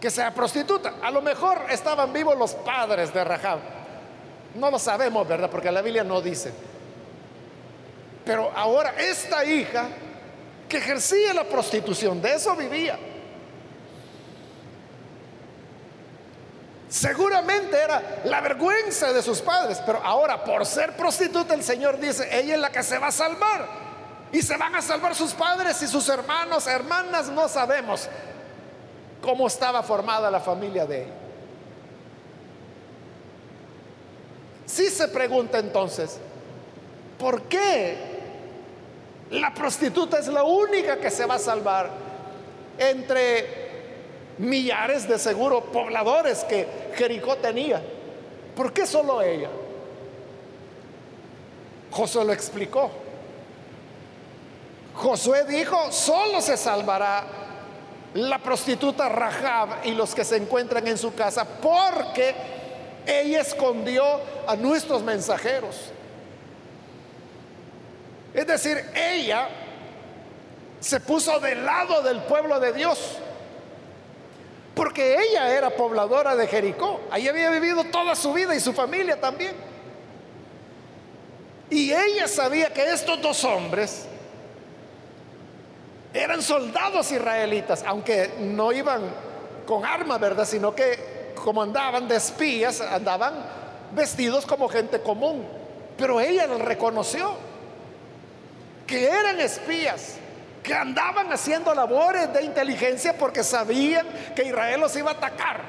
que 0.00 0.10
sea 0.10 0.34
prostituta. 0.34 0.94
A 1.00 1.12
lo 1.12 1.22
mejor 1.22 1.66
estaban 1.70 2.12
vivos 2.12 2.36
los 2.36 2.54
padres 2.54 3.14
de 3.14 3.22
Rahab. 3.22 3.60
No 4.56 4.70
lo 4.70 4.78
sabemos, 4.78 5.28
¿verdad? 5.28 5.48
Porque 5.48 5.70
la 5.70 5.80
Biblia 5.80 6.02
no 6.02 6.20
dice. 6.20 6.52
Pero 8.24 8.50
ahora 8.54 8.94
esta 8.98 9.44
hija 9.44 9.86
que 10.72 10.78
ejercía 10.78 11.34
la 11.34 11.44
prostitución, 11.44 12.22
de 12.22 12.32
eso 12.32 12.56
vivía. 12.56 12.98
Seguramente 16.88 17.76
era 17.76 18.22
la 18.24 18.40
vergüenza 18.40 19.12
de 19.12 19.20
sus 19.20 19.42
padres, 19.42 19.82
pero 19.84 20.00
ahora 20.02 20.42
por 20.42 20.64
ser 20.64 20.96
prostituta 20.96 21.52
el 21.52 21.62
Señor 21.62 22.00
dice, 22.00 22.26
ella 22.32 22.54
es 22.54 22.60
la 22.60 22.72
que 22.72 22.82
se 22.82 22.96
va 22.96 23.08
a 23.08 23.12
salvar. 23.12 23.68
Y 24.32 24.40
se 24.40 24.56
van 24.56 24.74
a 24.74 24.80
salvar 24.80 25.14
sus 25.14 25.34
padres 25.34 25.82
y 25.82 25.88
sus 25.88 26.08
hermanos, 26.08 26.66
hermanas, 26.66 27.28
no 27.28 27.50
sabemos 27.50 28.08
cómo 29.20 29.48
estaba 29.48 29.82
formada 29.82 30.30
la 30.30 30.40
familia 30.40 30.86
de 30.86 31.02
ella. 31.02 31.14
Si 34.64 34.88
se 34.88 35.06
pregunta 35.08 35.58
entonces, 35.58 36.16
¿por 37.18 37.42
qué 37.42 38.11
la 39.32 39.52
prostituta 39.52 40.18
es 40.18 40.28
la 40.28 40.44
única 40.44 40.98
que 40.98 41.10
se 41.10 41.24
va 41.24 41.36
a 41.36 41.38
salvar 41.38 41.90
entre 42.78 43.62
millares 44.38 45.08
de 45.08 45.18
seguro 45.18 45.64
pobladores 45.64 46.44
que 46.44 46.66
Jericó 46.94 47.36
tenía? 47.36 47.82
¿Por 48.54 48.72
qué 48.72 48.86
solo 48.86 49.22
ella? 49.22 49.48
Josué 51.90 52.24
lo 52.24 52.32
explicó. 52.32 52.90
Josué 54.94 55.44
dijo, 55.44 55.90
solo 55.90 56.40
se 56.42 56.56
salvará 56.56 57.24
la 58.14 58.38
prostituta 58.38 59.08
Rahab 59.08 59.68
y 59.84 59.92
los 59.92 60.14
que 60.14 60.24
se 60.24 60.36
encuentran 60.36 60.86
en 60.86 60.98
su 60.98 61.14
casa, 61.14 61.46
porque 61.46 62.34
ella 63.06 63.40
escondió 63.40 64.04
a 64.46 64.56
nuestros 64.56 65.02
mensajeros. 65.02 65.92
Es 68.34 68.46
decir, 68.46 68.82
ella 68.94 69.48
se 70.80 71.00
puso 71.00 71.38
del 71.38 71.64
lado 71.64 72.02
del 72.02 72.22
pueblo 72.22 72.58
de 72.58 72.72
Dios, 72.72 73.18
porque 74.74 75.16
ella 75.20 75.50
era 75.54 75.70
pobladora 75.70 76.34
de 76.34 76.46
Jericó, 76.46 77.00
ahí 77.10 77.28
había 77.28 77.50
vivido 77.50 77.84
toda 77.84 78.16
su 78.16 78.32
vida 78.32 78.54
y 78.54 78.60
su 78.60 78.72
familia 78.72 79.20
también. 79.20 79.54
Y 81.70 81.92
ella 81.92 82.28
sabía 82.28 82.72
que 82.72 82.90
estos 82.90 83.20
dos 83.22 83.44
hombres 83.44 84.06
eran 86.12 86.42
soldados 86.42 87.10
israelitas, 87.10 87.82
aunque 87.86 88.32
no 88.38 88.72
iban 88.72 89.02
con 89.66 89.84
armas, 89.84 90.20
¿verdad? 90.20 90.46
Sino 90.46 90.74
que 90.74 91.32
como 91.42 91.62
andaban 91.62 92.08
de 92.08 92.16
espías, 92.16 92.80
andaban 92.80 93.34
vestidos 93.94 94.44
como 94.46 94.68
gente 94.68 95.00
común. 95.00 95.46
Pero 95.96 96.20
ella 96.20 96.46
los 96.46 96.60
reconoció, 96.60 97.34
que 98.92 99.08
eran 99.08 99.40
espías, 99.40 100.16
que 100.62 100.74
andaban 100.74 101.32
haciendo 101.32 101.74
labores 101.74 102.30
de 102.30 102.42
inteligencia 102.42 103.16
porque 103.16 103.42
sabían 103.42 104.06
que 104.36 104.42
Israel 104.42 104.80
los 104.80 104.94
iba 104.94 105.12
a 105.12 105.14
atacar. 105.14 105.62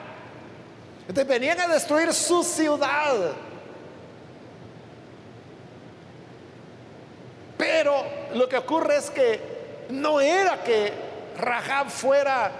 Entonces 1.07 1.25
venían 1.25 1.57
a 1.61 1.69
destruir 1.69 2.13
su 2.13 2.43
ciudad. 2.43 3.31
Pero 7.57 8.03
lo 8.33 8.49
que 8.49 8.57
ocurre 8.57 8.97
es 8.97 9.09
que 9.09 9.85
no 9.87 10.19
era 10.19 10.61
que 10.61 10.91
Rahab 11.37 11.89
fuera 11.89 12.51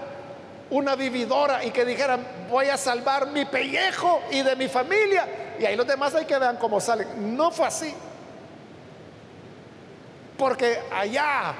una 0.69 0.95
vividora 0.95 1.65
y 1.65 1.71
que 1.71 1.83
dijera, 1.83 2.17
voy 2.49 2.69
a 2.69 2.77
salvar 2.77 3.27
mi 3.27 3.43
pellejo 3.43 4.21
y 4.31 4.43
de 4.43 4.55
mi 4.55 4.69
familia. 4.69 5.27
Y 5.59 5.65
ahí 5.65 5.75
los 5.75 5.85
demás 5.85 6.15
hay 6.15 6.23
que 6.23 6.39
vean 6.39 6.55
cómo 6.55 6.79
salen. 6.79 7.35
No 7.35 7.51
fue 7.51 7.67
así. 7.67 7.93
Porque 10.37 10.79
allá, 10.91 11.53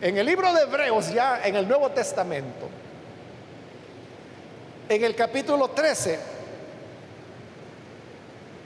en 0.00 0.18
el 0.18 0.26
libro 0.26 0.52
de 0.52 0.62
Hebreos, 0.62 1.12
ya 1.12 1.46
en 1.46 1.56
el 1.56 1.66
Nuevo 1.66 1.90
Testamento, 1.90 2.68
en 4.88 5.04
el 5.04 5.14
capítulo 5.14 5.68
13, 5.68 6.18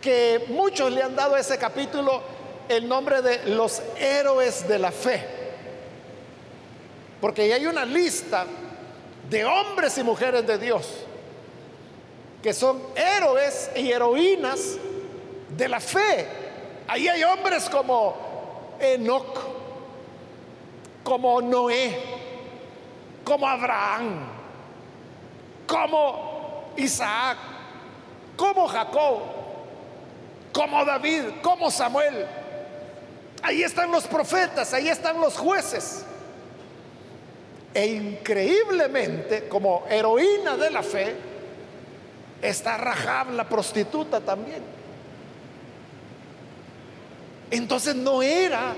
que 0.01 0.45
muchos 0.49 0.91
le 0.93 1.03
han 1.03 1.15
dado 1.15 1.37
a 1.37 1.41
ese 1.41 1.59
capítulo 1.59 2.23
el 2.69 2.89
nombre 2.89 3.23
de 3.23 3.55
los 3.55 3.83
héroes 3.97 4.67
de 4.67 4.79
la 4.79 4.91
fe. 4.91 5.27
Porque 7.21 7.43
ahí 7.43 7.53
hay 7.53 7.67
una 7.67 7.85
lista 7.85 8.47
de 9.31 9.45
hombres 9.45 9.97
y 9.97 10.03
mujeres 10.03 10.47
de 10.47 10.59
Dios 10.59 10.89
que 12.43 12.53
son 12.53 12.83
héroes 12.97 13.71
y 13.77 13.93
heroínas 13.93 14.77
de 15.57 15.69
la 15.69 15.79
fe. 15.79 16.27
Ahí 16.89 17.07
hay 17.07 17.23
hombres 17.23 17.71
como 17.71 18.17
Enoch, 18.83 19.39
como 21.05 21.41
Noé, 21.41 21.97
como 23.25 23.47
Abraham, 23.47 24.27
como 25.67 26.73
Isaac, 26.77 27.39
como 28.37 28.67
Jacob, 28.67 29.21
como 30.53 30.85
David, 30.85 31.25
como 31.43 31.71
Samuel. 31.71 32.26
Ahí 33.43 33.63
están 33.63 33.91
los 33.91 34.06
profetas, 34.06 34.73
ahí 34.75 34.89
están 34.89 35.21
los 35.21 35.37
jueces. 35.37 36.04
E 37.75 37.87
increíblemente, 37.87 39.49
como 39.49 39.85
heroína 39.89 40.56
de 40.56 40.71
la 40.71 40.83
fe, 40.83 41.17
está 42.43 42.76
Rahab, 42.76 43.30
la 43.30 43.49
prostituta 43.49 44.21
también. 44.21 44.81
Entonces 47.52 47.95
no 47.95 48.23
era 48.23 48.75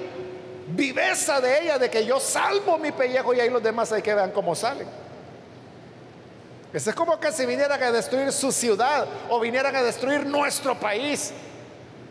viveza 0.67 1.41
de 1.41 1.63
ella 1.63 1.79
de 1.79 1.89
que 1.89 2.05
yo 2.05 2.19
salvo 2.19 2.77
mi 2.77 2.91
pellejo 2.91 3.33
y 3.33 3.39
ahí 3.39 3.49
los 3.49 3.63
demás 3.63 3.93
hay 3.93 4.03
que 4.03 4.13
vean 4.13 4.33
cómo 4.33 4.55
salen. 4.55 4.89
Es 6.73 6.93
como 6.93 7.21
que 7.21 7.31
si 7.31 7.47
vinieran 7.47 7.81
a 7.81 7.93
destruir 7.93 8.33
su 8.33 8.51
ciudad 8.51 9.07
o 9.31 9.39
vinieran 9.39 9.77
a 9.77 9.83
destruir 9.83 10.27
nuestro 10.27 10.75
país 10.75 11.33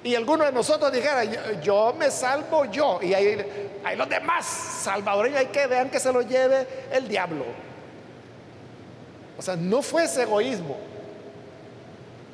y 0.06 0.16
alguno 0.16 0.46
de 0.46 0.54
nosotros 0.54 0.90
dijera, 0.92 1.26
yo, 1.62 1.94
me 2.00 2.10
salvo 2.10 2.64
yo, 2.66 3.00
y 3.02 3.14
ahí, 3.14 3.46
hay 3.84 3.98
los 3.98 4.08
demás 4.08 4.46
salvadoreños 4.46 5.40
hay 5.40 5.46
que 5.48 5.68
vean 5.68 5.90
que 5.90 6.00
se 6.00 6.14
lo 6.14 6.22
lleve 6.22 6.66
el 6.94 7.10
diablo. 7.10 7.46
O 9.38 9.42
sea, 9.42 9.58
no 9.58 9.82
fue 9.82 10.06
ese 10.06 10.24
egoísmo. 10.24 10.78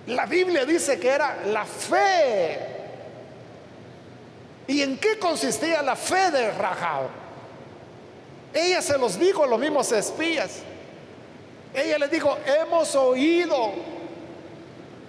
La 0.05 0.27
Biblia 0.27 0.65
dice 0.65 0.99
que 0.99 1.09
era 1.09 1.37
la 1.47 1.65
fe. 1.65 2.78
¿Y 4.69 4.83
en 4.83 4.99
qué 4.99 5.17
consistía 5.17 5.81
la 5.81 5.95
fe 5.95 6.29
de 6.29 6.51
Rahab? 6.51 7.07
Ella 8.53 8.83
se 8.83 8.99
los 8.99 9.17
dijo 9.17 9.43
a 9.43 9.47
los 9.47 9.59
mismos 9.59 9.91
espías. 9.91 10.59
Ella 11.73 11.97
les 11.97 12.11
dijo, 12.11 12.37
hemos 12.45 12.93
oído 12.93 13.71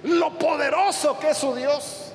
lo 0.05 0.39
poderoso 0.39 1.19
que 1.19 1.29
es 1.29 1.37
su 1.37 1.55
Dios. 1.55 2.11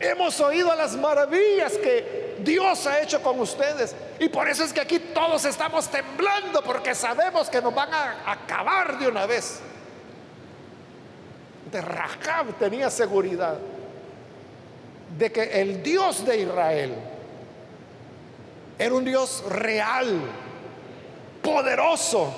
Hemos 0.00 0.40
oído 0.40 0.74
las 0.74 0.96
maravillas 0.96 1.74
que 1.74 2.34
Dios 2.40 2.84
ha 2.88 3.00
hecho 3.00 3.22
con 3.22 3.38
ustedes. 3.38 3.94
Y 4.18 4.28
por 4.28 4.48
eso 4.48 4.64
es 4.64 4.72
que 4.72 4.80
aquí 4.80 4.98
todos 4.98 5.44
estamos 5.44 5.86
temblando 5.86 6.64
porque 6.64 6.96
sabemos 6.96 7.48
que 7.48 7.62
nos 7.62 7.72
van 7.72 7.94
a 7.94 8.32
acabar 8.32 8.98
de 8.98 9.06
una 9.06 9.24
vez. 9.26 9.60
De 11.70 11.80
Rahab 11.80 12.58
tenía 12.58 12.90
seguridad 12.90 13.56
de 15.18 15.30
que 15.30 15.60
el 15.60 15.82
Dios 15.82 16.24
de 16.24 16.38
Israel 16.38 16.94
era 18.78 18.94
un 18.94 19.04
Dios 19.04 19.44
real, 19.48 20.20
poderoso, 21.42 22.34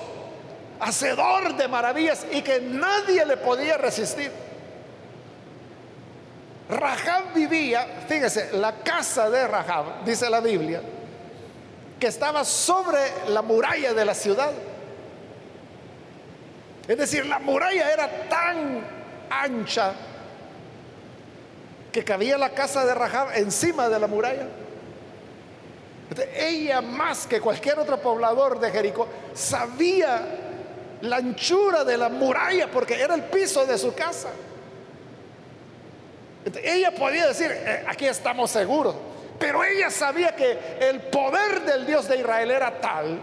hacedor 0.79 1.55
de 1.55 1.67
maravillas 1.67 2.25
y 2.31 2.41
que 2.41 2.61
nadie 2.61 3.25
le 3.25 3.37
podía 3.37 3.77
resistir. 3.77 4.31
Rahab 6.69 7.33
vivía, 7.33 8.03
fíjese, 8.07 8.51
la 8.53 8.83
casa 8.83 9.29
de 9.29 9.47
Rahab, 9.47 10.03
dice 10.05 10.29
la 10.29 10.41
Biblia, 10.41 10.81
que 11.99 12.07
estaba 12.07 12.43
sobre 12.43 12.99
la 13.29 13.41
muralla 13.41 13.93
de 13.93 14.05
la 14.05 14.13
ciudad. 14.13 14.51
Es 16.87 16.97
decir, 16.97 17.25
la 17.25 17.39
muralla 17.39 17.91
era 17.91 18.07
tan 18.29 18.81
ancha 19.29 19.93
que 21.97 22.03
cabía 22.03 22.37
la 22.37 22.51
casa 22.51 22.85
de 22.85 22.93
Rahab 22.93 23.29
encima 23.37 23.89
de 23.89 23.99
la 23.99 24.05
muralla. 24.05 24.45
ella 26.35 26.79
más 26.79 27.25
que 27.25 27.41
cualquier 27.41 27.79
otro 27.79 27.99
poblador 27.99 28.59
de 28.59 28.69
Jericó 28.69 29.07
sabía 29.33 30.21
la 31.01 31.15
anchura 31.15 31.83
de 31.83 31.97
la 31.97 32.09
muralla 32.09 32.69
porque 32.69 33.01
era 33.01 33.15
el 33.15 33.23
piso 33.23 33.65
de 33.65 33.79
su 33.79 33.95
casa. 33.95 34.29
Ella 36.63 36.93
podía 36.93 37.29
decir, 37.29 37.49
eh, 37.51 37.83
aquí 37.87 38.05
estamos 38.05 38.51
seguros, 38.51 38.93
pero 39.39 39.63
ella 39.63 39.89
sabía 39.89 40.35
que 40.35 40.77
el 40.79 40.99
poder 40.99 41.63
del 41.65 41.87
Dios 41.87 42.07
de 42.07 42.19
Israel 42.19 42.51
era 42.51 42.79
tal 42.79 43.19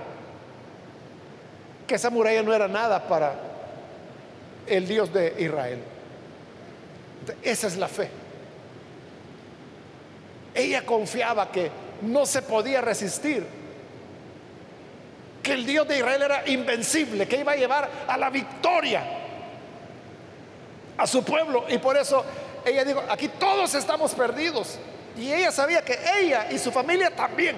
que 1.86 1.94
esa 1.94 2.10
muralla 2.10 2.42
no 2.42 2.52
era 2.52 2.66
nada 2.66 3.06
para 3.06 3.36
el 4.66 4.88
Dios 4.88 5.12
de 5.12 5.32
Israel. 5.38 5.78
Esa 7.40 7.68
es 7.68 7.76
la 7.76 7.86
fe. 7.86 8.23
Ella 10.54 10.86
confiaba 10.86 11.50
que 11.50 11.70
no 12.02 12.24
se 12.26 12.42
podía 12.42 12.80
resistir, 12.80 13.44
que 15.42 15.52
el 15.52 15.66
Dios 15.66 15.86
de 15.88 15.98
Israel 15.98 16.22
era 16.22 16.48
invencible, 16.48 17.26
que 17.26 17.38
iba 17.40 17.52
a 17.52 17.56
llevar 17.56 17.90
a 18.06 18.16
la 18.16 18.30
victoria 18.30 19.02
a 20.96 21.06
su 21.06 21.24
pueblo. 21.24 21.64
Y 21.68 21.78
por 21.78 21.96
eso 21.96 22.24
ella 22.64 22.84
dijo, 22.84 23.02
aquí 23.08 23.28
todos 23.28 23.74
estamos 23.74 24.14
perdidos. 24.14 24.78
Y 25.16 25.32
ella 25.32 25.52
sabía 25.52 25.82
que 25.82 25.98
ella 26.18 26.48
y 26.50 26.58
su 26.58 26.72
familia 26.72 27.14
también. 27.14 27.56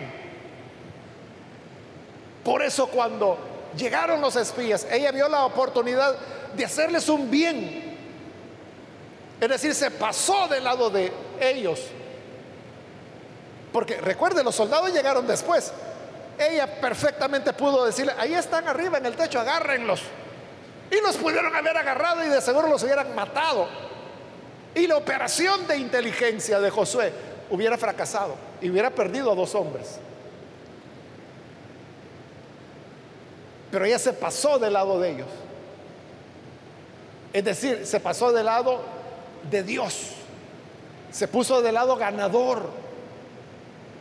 Por 2.44 2.62
eso 2.62 2.87
cuando 2.88 3.38
llegaron 3.76 4.20
los 4.20 4.37
espías, 4.37 4.87
ella 4.90 5.11
vio 5.11 5.28
la 5.28 5.44
oportunidad 5.44 6.16
de 6.54 6.64
hacerles 6.64 7.09
un 7.09 7.30
bien. 7.30 7.96
Es 9.40 9.48
decir, 9.48 9.74
se 9.74 9.90
pasó 9.90 10.48
del 10.48 10.64
lado 10.64 10.90
de 10.90 11.12
ellos. 11.40 11.80
Porque 13.76 14.00
recuerde, 14.00 14.42
los 14.42 14.54
soldados 14.54 14.90
llegaron 14.90 15.26
después. 15.26 15.70
Ella 16.38 16.80
perfectamente 16.80 17.52
pudo 17.52 17.84
decirle, 17.84 18.14
ahí 18.16 18.32
están 18.32 18.66
arriba 18.66 18.96
en 18.96 19.04
el 19.04 19.14
techo, 19.14 19.38
agárrenlos. 19.38 20.00
Y 20.90 20.98
los 21.02 21.18
pudieron 21.18 21.54
haber 21.54 21.76
agarrado 21.76 22.24
y 22.24 22.28
de 22.28 22.40
seguro 22.40 22.68
los 22.68 22.82
hubieran 22.82 23.14
matado. 23.14 23.68
Y 24.74 24.86
la 24.86 24.96
operación 24.96 25.66
de 25.66 25.76
inteligencia 25.76 26.58
de 26.58 26.70
Josué 26.70 27.12
hubiera 27.50 27.76
fracasado 27.76 28.36
y 28.62 28.70
hubiera 28.70 28.88
perdido 28.88 29.30
a 29.30 29.34
dos 29.34 29.54
hombres. 29.54 29.98
Pero 33.70 33.84
ella 33.84 33.98
se 33.98 34.14
pasó 34.14 34.58
del 34.58 34.72
lado 34.72 34.98
de 35.00 35.10
ellos. 35.10 35.28
Es 37.30 37.44
decir, 37.44 37.84
se 37.84 38.00
pasó 38.00 38.32
del 38.32 38.46
lado 38.46 38.80
de 39.50 39.62
Dios. 39.62 40.12
Se 41.12 41.28
puso 41.28 41.60
del 41.60 41.74
lado 41.74 41.94
ganador. 41.96 42.86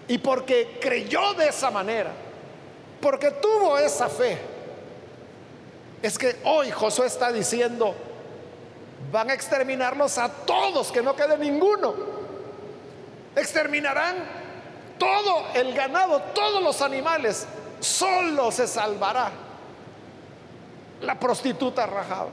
Y 0.07 0.17
porque 0.19 0.77
creyó 0.81 1.33
de 1.33 1.47
esa 1.47 1.71
manera, 1.71 2.11
porque 3.01 3.31
tuvo 3.31 3.77
esa 3.77 4.07
fe, 4.07 4.37
es 6.01 6.17
que 6.17 6.35
hoy 6.43 6.69
Josué 6.69 7.07
está 7.07 7.31
diciendo, 7.31 7.95
van 9.11 9.29
a 9.29 9.33
exterminarlos 9.33 10.17
a 10.17 10.29
todos, 10.29 10.91
que 10.91 11.01
no 11.01 11.15
quede 11.15 11.37
ninguno. 11.37 11.95
Exterminarán 13.35 14.15
todo 14.99 15.45
el 15.55 15.73
ganado, 15.73 16.21
todos 16.33 16.61
los 16.61 16.81
animales, 16.81 17.47
solo 17.79 18.51
se 18.51 18.67
salvará 18.67 19.31
la 21.01 21.19
prostituta 21.19 21.85
rajada. 21.85 22.29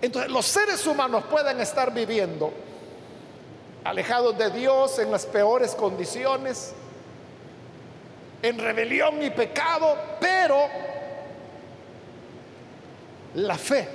Entonces 0.00 0.30
los 0.30 0.46
seres 0.46 0.86
humanos 0.86 1.24
pueden 1.28 1.60
estar 1.60 1.92
viviendo 1.92 2.52
alejados 3.88 4.36
de 4.36 4.50
Dios 4.50 4.98
en 4.98 5.10
las 5.10 5.24
peores 5.24 5.74
condiciones, 5.74 6.74
en 8.42 8.58
rebelión 8.58 9.22
y 9.22 9.30
pecado, 9.30 9.96
pero 10.20 10.68
la 13.34 13.56
fe 13.56 13.88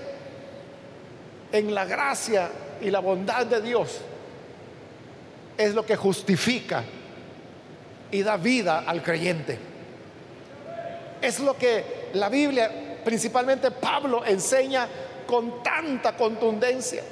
en 1.52 1.76
la 1.76 1.86
gracia 1.86 2.50
y 2.82 2.90
la 2.90 3.00
bondad 3.00 3.46
de 3.46 3.62
Dios 3.62 4.02
es 5.56 5.76
lo 5.76 5.86
que 5.86 5.96
justifica 5.96 6.84
y 8.10 8.24
da 8.24 8.38
vida 8.38 8.86
al 8.88 9.04
creyente. 9.04 9.60
Es 11.22 11.40
lo 11.40 11.56
que 11.56 12.10
la 12.14 12.30
Biblia, 12.30 13.00
principalmente 13.06 13.70
Pablo, 13.70 14.26
enseña 14.26 14.88
con 15.28 15.62
tanta 15.62 16.18
contundencia. 16.18 17.04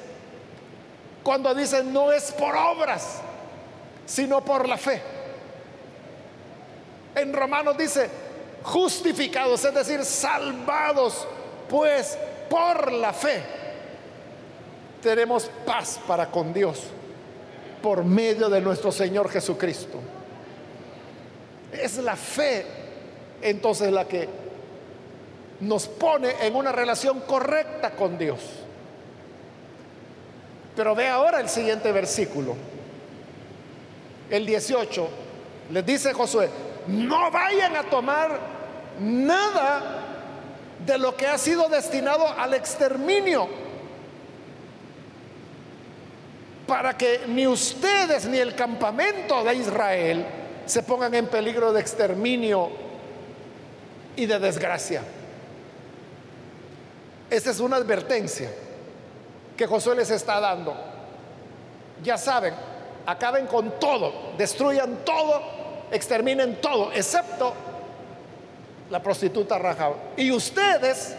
Cuando 1.23 1.53
dice 1.53 1.83
no 1.83 2.11
es 2.11 2.31
por 2.31 2.55
obras, 2.55 3.21
sino 4.05 4.43
por 4.43 4.67
la 4.67 4.77
fe. 4.77 5.01
En 7.15 7.33
Romanos 7.33 7.77
dice 7.77 8.09
justificados, 8.63 9.65
es 9.65 9.73
decir, 9.73 10.03
salvados, 10.05 11.27
pues 11.69 12.17
por 12.49 12.91
la 12.91 13.13
fe 13.13 13.41
tenemos 15.01 15.49
paz 15.65 15.99
para 16.07 16.27
con 16.29 16.53
Dios 16.53 16.79
por 17.81 18.03
medio 18.03 18.49
de 18.49 18.61
nuestro 18.61 18.91
Señor 18.91 19.29
Jesucristo. 19.29 19.99
Es 21.71 21.97
la 21.97 22.15
fe 22.15 22.65
entonces 23.41 23.91
la 23.91 24.07
que 24.07 24.29
nos 25.61 25.87
pone 25.87 26.33
en 26.41 26.55
una 26.55 26.71
relación 26.71 27.21
correcta 27.21 27.91
con 27.91 28.17
Dios. 28.17 28.39
Pero 30.75 30.95
ve 30.95 31.07
ahora 31.07 31.39
el 31.39 31.49
siguiente 31.49 31.91
versículo, 31.91 32.55
el 34.29 34.45
18. 34.45 35.09
Les 35.71 35.85
dice 35.85 36.13
Josué, 36.13 36.49
no 36.87 37.29
vayan 37.31 37.75
a 37.75 37.83
tomar 37.83 38.39
nada 38.99 40.01
de 40.85 40.97
lo 40.97 41.15
que 41.15 41.27
ha 41.27 41.37
sido 41.37 41.67
destinado 41.69 42.27
al 42.27 42.53
exterminio, 42.53 43.47
para 46.65 46.97
que 46.97 47.21
ni 47.27 47.47
ustedes 47.47 48.25
ni 48.25 48.37
el 48.37 48.55
campamento 48.55 49.43
de 49.43 49.55
Israel 49.55 50.25
se 50.65 50.83
pongan 50.83 51.13
en 51.15 51.27
peligro 51.27 51.73
de 51.73 51.81
exterminio 51.81 52.69
y 54.15 54.25
de 54.25 54.39
desgracia. 54.39 55.03
Esa 57.29 57.51
es 57.51 57.59
una 57.59 57.75
advertencia 57.77 58.49
que 59.61 59.67
Josué 59.67 59.95
les 59.95 60.09
está 60.09 60.39
dando. 60.39 60.73
Ya 62.01 62.17
saben, 62.17 62.51
acaben 63.05 63.45
con 63.45 63.79
todo, 63.79 64.33
destruyan 64.35 65.05
todo, 65.05 65.39
exterminen 65.91 66.59
todo, 66.59 66.91
excepto 66.91 67.53
la 68.89 69.03
prostituta 69.03 69.59
Rahab. 69.59 69.93
Y 70.17 70.31
ustedes 70.31 71.15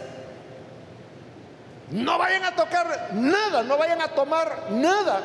no 1.93 2.19
vayan 2.19 2.43
a 2.43 2.57
tocar 2.57 3.11
nada, 3.13 3.63
no 3.63 3.79
vayan 3.79 4.03
a 4.03 4.09
tomar 4.09 4.73
nada 4.73 5.21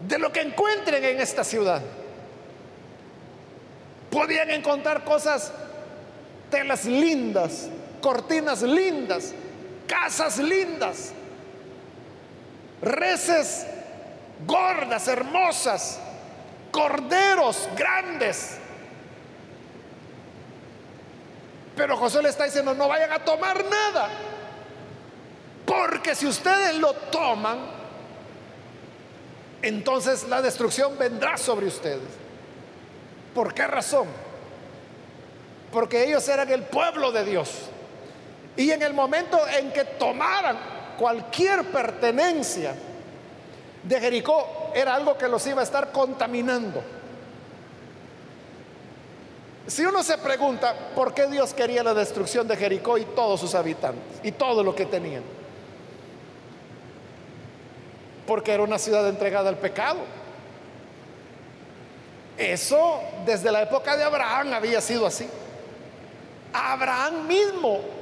de 0.00 0.18
lo 0.18 0.32
que 0.32 0.40
encuentren 0.40 1.04
en 1.04 1.20
esta 1.20 1.44
ciudad. 1.44 1.82
Podían 4.10 4.48
encontrar 4.48 5.04
cosas, 5.04 5.52
telas 6.50 6.86
lindas, 6.86 7.68
cortinas 8.00 8.62
lindas, 8.62 9.34
casas 9.86 10.38
lindas, 10.38 11.12
reses 12.82 13.66
gordas, 14.46 15.06
hermosas, 15.08 16.00
corderos 16.70 17.68
grandes. 17.76 18.58
Pero 21.76 21.96
José 21.96 22.22
le 22.22 22.28
está 22.28 22.44
diciendo, 22.44 22.74
no 22.74 22.88
vayan 22.88 23.12
a 23.12 23.20
tomar 23.20 23.64
nada. 23.64 24.08
Porque 25.64 26.14
si 26.14 26.26
ustedes 26.26 26.76
lo 26.76 26.92
toman, 26.92 27.58
entonces 29.62 30.24
la 30.24 30.42
destrucción 30.42 30.98
vendrá 30.98 31.38
sobre 31.38 31.66
ustedes. 31.66 32.00
¿Por 33.32 33.54
qué 33.54 33.66
razón? 33.66 34.08
Porque 35.72 36.04
ellos 36.04 36.28
eran 36.28 36.50
el 36.50 36.64
pueblo 36.64 37.12
de 37.12 37.24
Dios. 37.24 37.50
Y 38.56 38.70
en 38.72 38.82
el 38.82 38.92
momento 38.92 39.40
en 39.48 39.72
que 39.72 39.84
tomaran 39.84 40.81
cualquier 41.02 41.64
pertenencia 41.64 42.76
de 43.82 44.00
Jericó, 44.00 44.70
era 44.72 44.94
algo 44.94 45.18
que 45.18 45.26
los 45.26 45.44
iba 45.48 45.60
a 45.60 45.64
estar 45.64 45.90
contaminando. 45.90 46.80
Si 49.66 49.84
uno 49.84 50.04
se 50.04 50.16
pregunta 50.18 50.76
por 50.94 51.12
qué 51.12 51.26
Dios 51.26 51.54
quería 51.54 51.82
la 51.82 51.92
destrucción 51.92 52.46
de 52.46 52.56
Jericó 52.56 52.98
y 52.98 53.04
todos 53.04 53.40
sus 53.40 53.56
habitantes 53.56 54.20
y 54.22 54.30
todo 54.30 54.62
lo 54.62 54.76
que 54.76 54.86
tenían, 54.86 55.24
porque 58.24 58.52
era 58.52 58.62
una 58.62 58.78
ciudad 58.78 59.08
entregada 59.08 59.48
al 59.48 59.58
pecado. 59.58 59.98
Eso 62.38 63.00
desde 63.26 63.50
la 63.50 63.62
época 63.62 63.96
de 63.96 64.04
Abraham 64.04 64.52
había 64.52 64.80
sido 64.80 65.04
así. 65.04 65.28
Abraham 66.52 67.26
mismo 67.26 68.01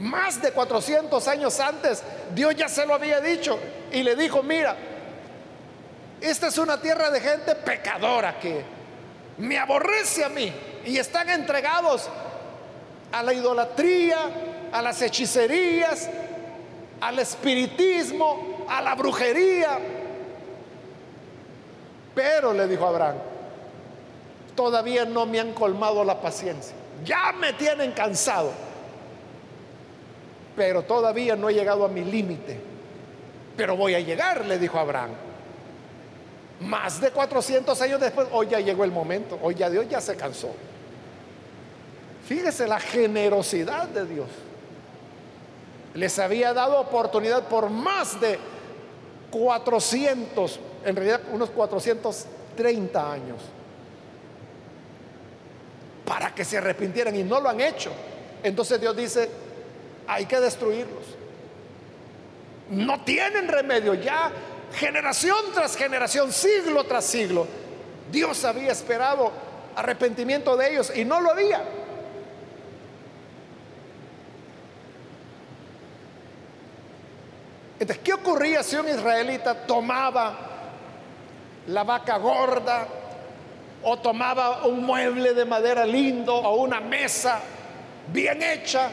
más 0.00 0.40
de 0.40 0.52
400 0.52 1.28
años 1.28 1.60
antes, 1.60 2.02
Dios 2.34 2.56
ya 2.56 2.68
se 2.68 2.86
lo 2.86 2.94
había 2.94 3.20
dicho 3.20 3.58
y 3.92 4.02
le 4.02 4.16
dijo, 4.16 4.42
mira, 4.42 4.74
esta 6.20 6.48
es 6.48 6.58
una 6.58 6.80
tierra 6.80 7.10
de 7.10 7.20
gente 7.20 7.54
pecadora 7.54 8.38
que 8.40 8.64
me 9.38 9.58
aborrece 9.58 10.24
a 10.24 10.30
mí 10.30 10.52
y 10.86 10.96
están 10.96 11.28
entregados 11.28 12.08
a 13.12 13.22
la 13.22 13.34
idolatría, 13.34 14.18
a 14.72 14.80
las 14.80 15.02
hechicerías, 15.02 16.08
al 17.00 17.18
espiritismo, 17.18 18.64
a 18.68 18.80
la 18.80 18.94
brujería. 18.94 19.78
Pero 22.14 22.54
le 22.54 22.66
dijo 22.66 22.86
Abraham, 22.86 23.16
todavía 24.56 25.04
no 25.04 25.26
me 25.26 25.40
han 25.40 25.52
colmado 25.52 26.04
la 26.04 26.22
paciencia, 26.22 26.74
ya 27.04 27.32
me 27.32 27.52
tienen 27.52 27.92
cansado 27.92 28.69
pero 30.56 30.82
todavía 30.82 31.36
no 31.36 31.48
he 31.48 31.54
llegado 31.54 31.84
a 31.84 31.88
mi 31.88 32.04
límite. 32.04 32.58
Pero 33.56 33.76
voy 33.76 33.94
a 33.94 34.00
llegar, 34.00 34.46
le 34.46 34.58
dijo 34.58 34.78
Abraham. 34.78 35.10
Más 36.60 37.00
de 37.00 37.10
400 37.10 37.80
años 37.80 38.00
después, 38.00 38.28
hoy 38.32 38.48
ya 38.48 38.60
llegó 38.60 38.84
el 38.84 38.90
momento, 38.90 39.38
hoy 39.42 39.54
ya 39.54 39.70
Dios 39.70 39.88
ya 39.88 40.00
se 40.00 40.16
cansó. 40.16 40.50
Fíjese 42.26 42.68
la 42.68 42.78
generosidad 42.78 43.88
de 43.88 44.06
Dios. 44.06 44.28
Les 45.94 46.18
había 46.18 46.52
dado 46.52 46.78
oportunidad 46.78 47.48
por 47.48 47.70
más 47.70 48.20
de 48.20 48.38
400, 49.30 50.60
en 50.84 50.96
realidad 50.96 51.20
unos 51.32 51.50
430 51.50 53.12
años, 53.12 53.38
para 56.04 56.34
que 56.34 56.44
se 56.44 56.58
arrepintieran 56.58 57.16
y 57.16 57.22
no 57.22 57.40
lo 57.40 57.48
han 57.48 57.60
hecho. 57.60 57.90
Entonces 58.42 58.80
Dios 58.80 58.96
dice, 58.96 59.28
hay 60.06 60.26
que 60.26 60.40
destruirlos. 60.40 61.04
No 62.70 63.02
tienen 63.02 63.48
remedio 63.48 63.94
ya, 63.94 64.30
generación 64.72 65.36
tras 65.54 65.76
generación, 65.76 66.32
siglo 66.32 66.84
tras 66.84 67.04
siglo. 67.04 67.46
Dios 68.10 68.44
había 68.44 68.72
esperado 68.72 69.32
arrepentimiento 69.74 70.56
de 70.56 70.72
ellos 70.72 70.92
y 70.94 71.04
no 71.04 71.20
lo 71.20 71.30
había. 71.30 71.62
Entonces, 77.78 78.04
¿qué 78.04 78.12
ocurría 78.12 78.62
si 78.62 78.76
un 78.76 78.88
israelita 78.88 79.66
tomaba 79.66 80.36
la 81.66 81.82
vaca 81.82 82.18
gorda 82.18 82.86
o 83.82 83.98
tomaba 83.98 84.66
un 84.66 84.84
mueble 84.84 85.32
de 85.32 85.44
madera 85.46 85.86
lindo 85.86 86.34
o 86.34 86.56
una 86.56 86.80
mesa 86.80 87.40
bien 88.12 88.42
hecha 88.42 88.90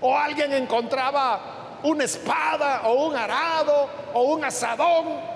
o 0.00 0.16
alguien 0.16 0.52
encontraba 0.52 1.78
una 1.82 2.04
espada 2.04 2.82
o 2.84 3.06
un 3.06 3.16
arado 3.16 3.88
o 4.14 4.22
un 4.22 4.44
asadón 4.44 5.30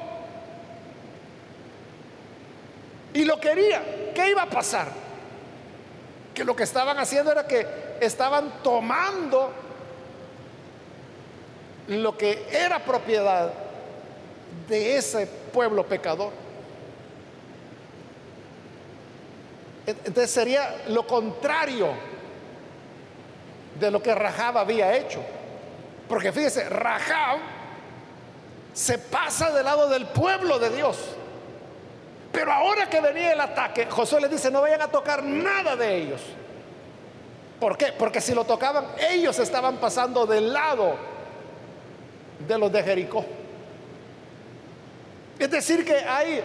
y 3.15 3.25
lo 3.25 3.39
quería, 3.39 4.13
¿qué 4.13 4.31
iba 4.31 4.43
a 4.43 4.51
pasar? 4.51 4.89
Que 6.35 6.45
lo 6.45 6.57
que 6.57 6.65
estaban 6.65 6.99
haciendo 6.99 7.31
era 7.31 7.47
que 7.47 7.65
estaban 8.01 8.53
tomando 8.65 9.53
lo 11.87 12.19
que 12.19 12.45
era 12.51 12.81
propiedad 12.81 13.53
de 14.69 14.97
ese 14.97 15.29
pueblo 15.53 15.87
pecador. 15.87 16.33
Entonces 19.87 20.31
sería 20.31 20.75
lo 20.89 21.07
contrario 21.07 22.14
de 23.79 23.91
lo 23.91 24.03
que 24.03 24.15
Rahab 24.15 24.59
había 24.59 24.95
hecho. 24.97 25.23
Porque 26.09 26.33
fíjese, 26.33 26.69
Rahab 26.69 27.39
se 28.73 28.99
pasa 28.99 29.51
del 29.51 29.65
lado 29.65 29.89
del 29.89 30.07
pueblo 30.07 30.59
de 30.59 30.71
Dios. 30.71 30.99
Pero 32.33 32.53
ahora 32.53 32.91
que 32.91 33.01
venía 33.01 33.33
el 33.33 33.41
ataque, 33.41 33.87
Josué 33.87 34.21
le 34.21 34.29
dice, 34.29 34.51
no 34.51 34.61
vayan 34.61 34.83
a 34.83 34.89
tocar 34.89 35.23
nada 35.23 35.77
de 35.77 35.97
ellos. 35.97 36.21
¿Por 37.61 37.77
qué? 37.79 37.93
Porque 37.97 38.21
si 38.21 38.35
lo 38.35 38.45
tocaban, 38.45 38.87
ellos 39.11 39.39
estaban 39.39 39.77
pasando 39.77 40.27
del 40.27 40.53
lado 40.53 40.97
de 42.47 42.59
los 42.59 42.73
de 42.73 42.83
Jericó. 42.83 43.25
Es 45.39 45.51
decir, 45.51 45.85
que 45.85 45.95
hay 45.95 46.43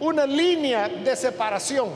una 0.00 0.26
línea 0.26 0.88
de 0.88 1.14
separación. 1.14 1.90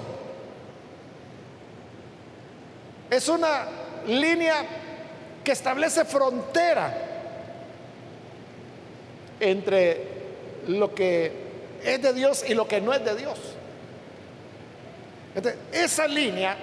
Es 3.10 3.28
una 3.28 3.66
línea 4.06 4.64
que 5.42 5.52
establece 5.52 6.04
frontera 6.04 6.92
entre 9.40 10.06
lo 10.68 10.94
que 10.94 11.44
es 11.82 12.00
de 12.00 12.12
Dios 12.12 12.44
y 12.48 12.54
lo 12.54 12.66
que 12.66 12.80
no 12.80 12.92
es 12.92 13.04
de 13.04 13.14
Dios. 13.14 13.38
esa 15.72 16.06
línea, 16.06 16.56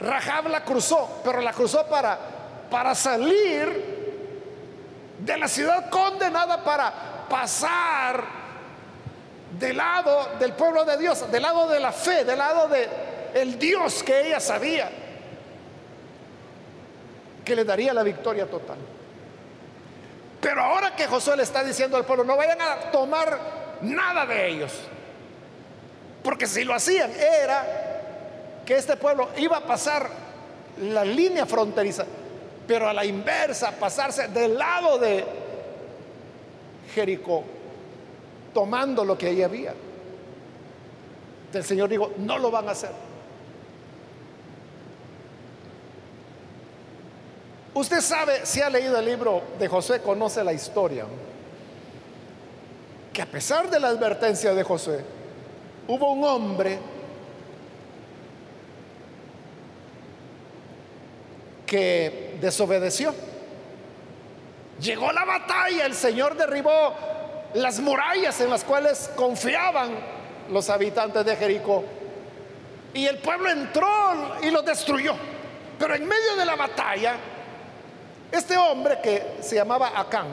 Rahab 0.00 0.48
la 0.48 0.64
cruzó, 0.64 1.20
pero 1.22 1.40
la 1.40 1.52
cruzó 1.52 1.86
para, 1.86 2.18
para 2.70 2.94
salir 2.94 4.00
de 5.18 5.36
la 5.36 5.48
ciudad 5.48 5.90
condenada 5.90 6.64
para 6.64 7.26
pasar 7.28 8.24
del 9.58 9.76
lado 9.76 10.30
del 10.38 10.52
pueblo 10.54 10.84
de 10.84 10.96
Dios, 10.96 11.30
del 11.30 11.42
lado 11.42 11.68
de 11.68 11.80
la 11.80 11.92
fe, 11.92 12.24
del 12.24 12.38
lado 12.38 12.68
de 12.68 12.88
el 13.34 13.58
Dios 13.58 14.02
que 14.02 14.28
ella 14.28 14.40
sabía 14.40 14.90
que 17.44 17.56
le 17.56 17.64
daría 17.64 17.92
la 17.92 18.02
victoria 18.02 18.46
total. 18.46 18.78
Pero 20.40 20.62
ahora 20.62 20.96
que 20.96 21.06
Josué 21.06 21.36
le 21.36 21.42
está 21.42 21.62
diciendo 21.62 21.96
al 21.96 22.04
pueblo, 22.04 22.24
no 22.24 22.36
vayan 22.36 22.60
a 22.60 22.90
tomar 22.90 23.38
nada 23.82 24.24
de 24.26 24.48
ellos. 24.48 24.72
Porque 26.22 26.46
si 26.46 26.64
lo 26.64 26.74
hacían 26.74 27.10
era 27.12 27.64
que 28.64 28.76
este 28.76 28.96
pueblo 28.96 29.30
iba 29.36 29.58
a 29.58 29.66
pasar 29.66 30.08
la 30.82 31.04
línea 31.04 31.44
fronteriza, 31.44 32.06
pero 32.66 32.88
a 32.88 32.92
la 32.92 33.04
inversa, 33.04 33.72
pasarse 33.72 34.28
del 34.28 34.56
lado 34.56 34.98
de 34.98 35.24
Jericó, 36.94 37.44
tomando 38.54 39.04
lo 39.04 39.18
que 39.18 39.26
ahí 39.26 39.42
había. 39.42 39.74
El 41.52 41.64
Señor 41.64 41.88
dijo, 41.88 42.12
no 42.18 42.38
lo 42.38 42.50
van 42.50 42.68
a 42.68 42.72
hacer. 42.72 43.09
Usted 47.72 48.00
sabe, 48.00 48.44
si 48.44 48.60
ha 48.60 48.68
leído 48.68 48.98
el 48.98 49.04
libro 49.04 49.42
de 49.58 49.68
José, 49.68 50.00
conoce 50.00 50.42
la 50.42 50.52
historia, 50.52 51.04
que 53.12 53.22
a 53.22 53.26
pesar 53.26 53.70
de 53.70 53.78
la 53.78 53.88
advertencia 53.88 54.54
de 54.54 54.62
José, 54.64 55.04
hubo 55.86 56.12
un 56.12 56.24
hombre 56.24 56.78
que 61.64 62.38
desobedeció. 62.40 63.14
Llegó 64.80 65.12
la 65.12 65.24
batalla, 65.24 65.86
el 65.86 65.94
Señor 65.94 66.36
derribó 66.36 66.94
las 67.54 67.78
murallas 67.78 68.40
en 68.40 68.50
las 68.50 68.64
cuales 68.64 69.10
confiaban 69.14 69.90
los 70.50 70.68
habitantes 70.70 71.24
de 71.24 71.36
Jericó. 71.36 71.84
Y 72.92 73.06
el 73.06 73.18
pueblo 73.18 73.48
entró 73.48 74.36
y 74.42 74.50
lo 74.50 74.62
destruyó. 74.62 75.14
Pero 75.78 75.94
en 75.94 76.06
medio 76.06 76.36
de 76.36 76.44
la 76.44 76.56
batalla, 76.56 77.14
este 78.32 78.56
hombre 78.56 79.00
que 79.02 79.38
se 79.40 79.56
llamaba 79.56 79.98
Acán 79.98 80.28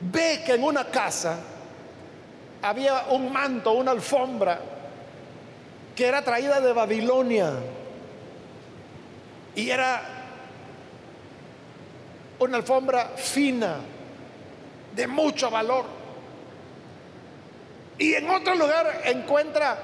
ve 0.00 0.42
que 0.44 0.54
en 0.54 0.64
una 0.64 0.84
casa 0.86 1.38
había 2.62 3.06
un 3.10 3.32
manto, 3.32 3.72
una 3.72 3.92
alfombra 3.92 4.60
que 5.94 6.06
era 6.06 6.22
traída 6.22 6.60
de 6.60 6.72
Babilonia 6.72 7.52
y 9.54 9.70
era 9.70 10.02
una 12.38 12.58
alfombra 12.58 13.12
fina, 13.16 13.76
de 14.94 15.06
mucho 15.06 15.50
valor. 15.50 15.84
Y 17.98 18.14
en 18.14 18.28
otro 18.28 18.54
lugar 18.54 19.02
encuentra 19.04 19.78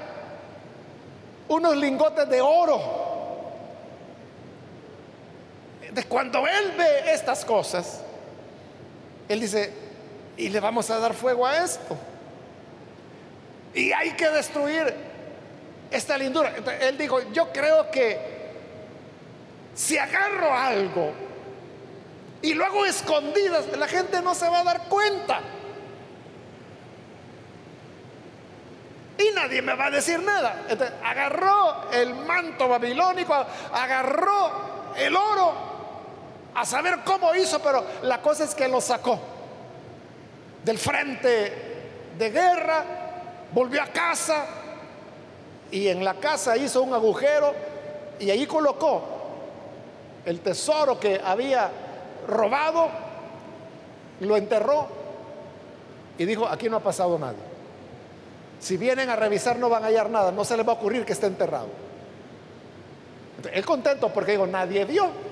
unos 1.49 1.77
lingotes 1.77 2.29
de 2.29 2.41
oro 2.41 3.12
cuando 6.09 6.47
él 6.47 6.73
ve 6.77 7.13
estas 7.13 7.45
cosas, 7.45 8.01
él 9.29 9.41
dice, 9.41 9.73
y 10.37 10.49
le 10.49 10.61
vamos 10.61 10.91
a 10.91 10.99
dar 10.99 11.15
fuego 11.15 11.47
a 11.47 11.65
esto. 11.65 11.97
Y 13.75 13.93
hay 13.93 14.13
que 14.13 14.29
destruir 14.29 14.95
esta 15.91 16.17
lindura. 16.17 16.55
él 16.81 16.97
dijo, 16.99 17.21
yo 17.33 17.53
creo 17.53 17.91
que 17.91 18.19
si 19.75 19.99
agarro 19.99 20.53
algo 20.53 21.13
y 22.43 22.55
lo 22.55 22.65
hago 22.65 22.85
escondidas, 22.85 23.67
la 23.77 23.89
gente 23.89 24.21
no 24.23 24.35
se 24.35 24.49
va 24.49 24.61
a 24.61 24.65
dar 24.65 24.89
cuenta. 24.89 25.41
Y 29.19 29.35
nadie 29.35 29.63
me 29.63 29.75
va 29.75 29.87
a 29.87 29.91
decir 29.91 30.21
nada. 30.21 30.65
Entonces, 30.69 30.97
agarró 31.05 31.91
el 31.93 32.15
manto 32.15 32.69
babilónico, 32.69 33.35
agarró 33.73 34.93
el 34.97 35.15
oro 35.15 35.72
a 36.55 36.65
saber 36.67 37.01
cómo 37.05 37.35
hizo, 37.35 37.61
pero 37.61 37.85
la 38.03 38.21
cosa 38.21 38.45
es 38.45 38.55
que 38.55 38.69
lo 38.69 38.81
sacó 38.81 39.19
del 40.65 40.79
frente 40.79 41.53
de 42.19 42.31
guerra, 42.31 42.85
volvió 43.53 43.83
a 43.83 43.87
casa 43.87 44.47
y 45.71 45.89
en 45.89 46.05
la 46.05 46.15
casa 46.15 46.57
hizo 46.57 46.83
un 46.83 46.95
agujero 46.95 47.55
y 48.21 48.31
ahí 48.31 48.47
colocó 48.47 49.03
el 50.25 50.41
tesoro 50.41 51.01
que 51.01 51.21
había 51.25 51.71
robado, 52.29 52.89
lo 54.21 54.37
enterró 54.37 54.87
y 56.19 56.25
dijo, 56.25 56.47
aquí 56.47 56.69
no 56.69 56.77
ha 56.77 56.81
pasado 56.81 57.19
nadie. 57.19 57.53
Si 58.61 58.77
vienen 58.77 59.11
a 59.11 59.17
revisar 59.17 59.59
no 59.59 59.69
van 59.69 59.83
a 59.83 59.87
hallar 59.87 60.09
nada, 60.09 60.31
no 60.31 60.45
se 60.45 60.57
les 60.57 60.67
va 60.67 60.73
a 60.73 60.77
ocurrir 60.77 61.05
que 61.05 61.15
esté 61.15 61.27
enterrado. 61.27 61.67
Él 63.53 63.65
contento 63.65 64.11
porque 64.11 64.33
digo, 64.33 64.47
nadie 64.47 64.85
vio. 64.85 65.32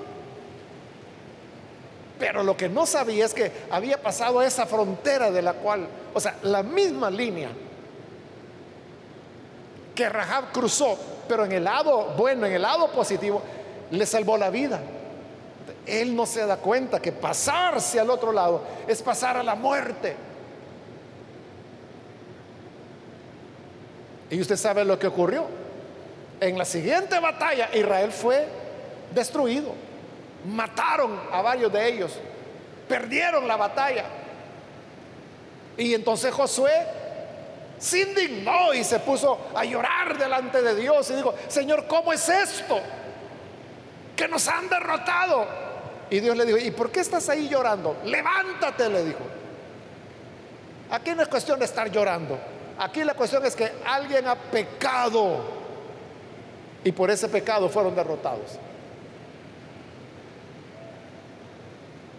Pero 2.21 2.45
lo 2.45 2.55
que 2.55 2.69
no 2.69 2.85
sabía 2.85 3.25
es 3.25 3.33
que 3.33 3.51
había 3.71 4.01
pasado 4.01 4.43
esa 4.43 4.67
frontera 4.67 5.31
de 5.31 5.41
la 5.41 5.55
cual, 5.55 5.89
o 6.13 6.21
sea, 6.21 6.37
la 6.43 6.63
misma 6.63 7.11
línea 7.11 7.49
que 9.95 10.07
Rahab 10.07 10.53
cruzó, 10.53 10.99
pero 11.27 11.47
en 11.47 11.53
el 11.53 11.65
lado 11.65 12.15
bueno, 12.19 12.47
en 12.47 12.53
el 12.53 12.63
lado 12.63 12.93
positivo, 12.93 13.41
le 13.91 14.05
salvó 14.05 14.37
la 14.37 14.51
vida. 14.51 14.81
Él 15.87 16.15
no 16.15 16.27
se 16.27 16.45
da 16.45 16.59
cuenta 16.59 17.01
que 17.01 17.11
pasarse 17.11 17.99
al 17.99 18.11
otro 18.11 18.33
lado 18.33 18.63
es 18.87 19.03
pasar 19.03 19.39
a 19.39 19.43
la 19.43 19.55
muerte. 19.55 20.15
Y 24.29 24.39
usted 24.39 24.57
sabe 24.57 24.85
lo 24.85 24.99
que 24.99 25.07
ocurrió. 25.07 25.47
En 26.39 26.59
la 26.59 26.67
siguiente 26.67 27.19
batalla 27.19 27.71
Israel 27.73 28.13
fue 28.13 28.47
destruido 29.15 29.90
mataron 30.47 31.19
a 31.33 31.43
varios 31.43 31.73
de 31.73 31.89
ellos, 31.89 32.13
perdieron 32.89 33.47
la 33.47 33.57
batalla. 33.57 34.05
Y 35.77 35.95
entonces 35.95 36.33
Josué 36.33 36.73
se 37.79 38.01
indignó 38.01 38.75
y 38.75 38.85
se 38.85 38.99
puso 39.01 39.39
a 39.55 39.65
llorar 39.65 40.19
delante 40.19 40.61
de 40.61 40.75
Dios 40.75 41.11
y 41.11 41.15
dijo, 41.15 41.35
Señor, 41.49 41.87
¿cómo 41.87 42.13
es 42.13 42.29
esto? 42.29 42.79
Que 44.15 44.29
nos 44.29 44.47
han 44.49 44.69
derrotado. 44.69 45.47
Y 46.11 46.21
Dios 46.21 46.37
le 46.37 46.45
dijo, 46.45 46.59
¿y 46.59 46.71
por 46.73 46.91
qué 46.91 47.01
estás 47.01 47.29
ahí 47.29 47.49
llorando? 47.49 47.97
Levántate, 48.05 48.91
le 48.91 49.05
dijo. 49.05 49.21
Aquí 50.91 51.15
no 51.15 51.23
es 51.23 51.29
cuestión 51.29 51.59
de 51.59 51.65
estar 51.65 51.91
llorando. 51.91 52.39
Aquí 52.79 53.05
la 53.05 53.15
cuestión 53.15 53.45
es 53.47 53.55
que 53.55 53.71
alguien 53.87 54.27
ha 54.27 54.35
pecado 54.35 55.61
y 56.83 56.93
por 56.93 57.11
ese 57.11 57.29
pecado 57.29 57.69
fueron 57.69 57.95
derrotados. 57.95 58.59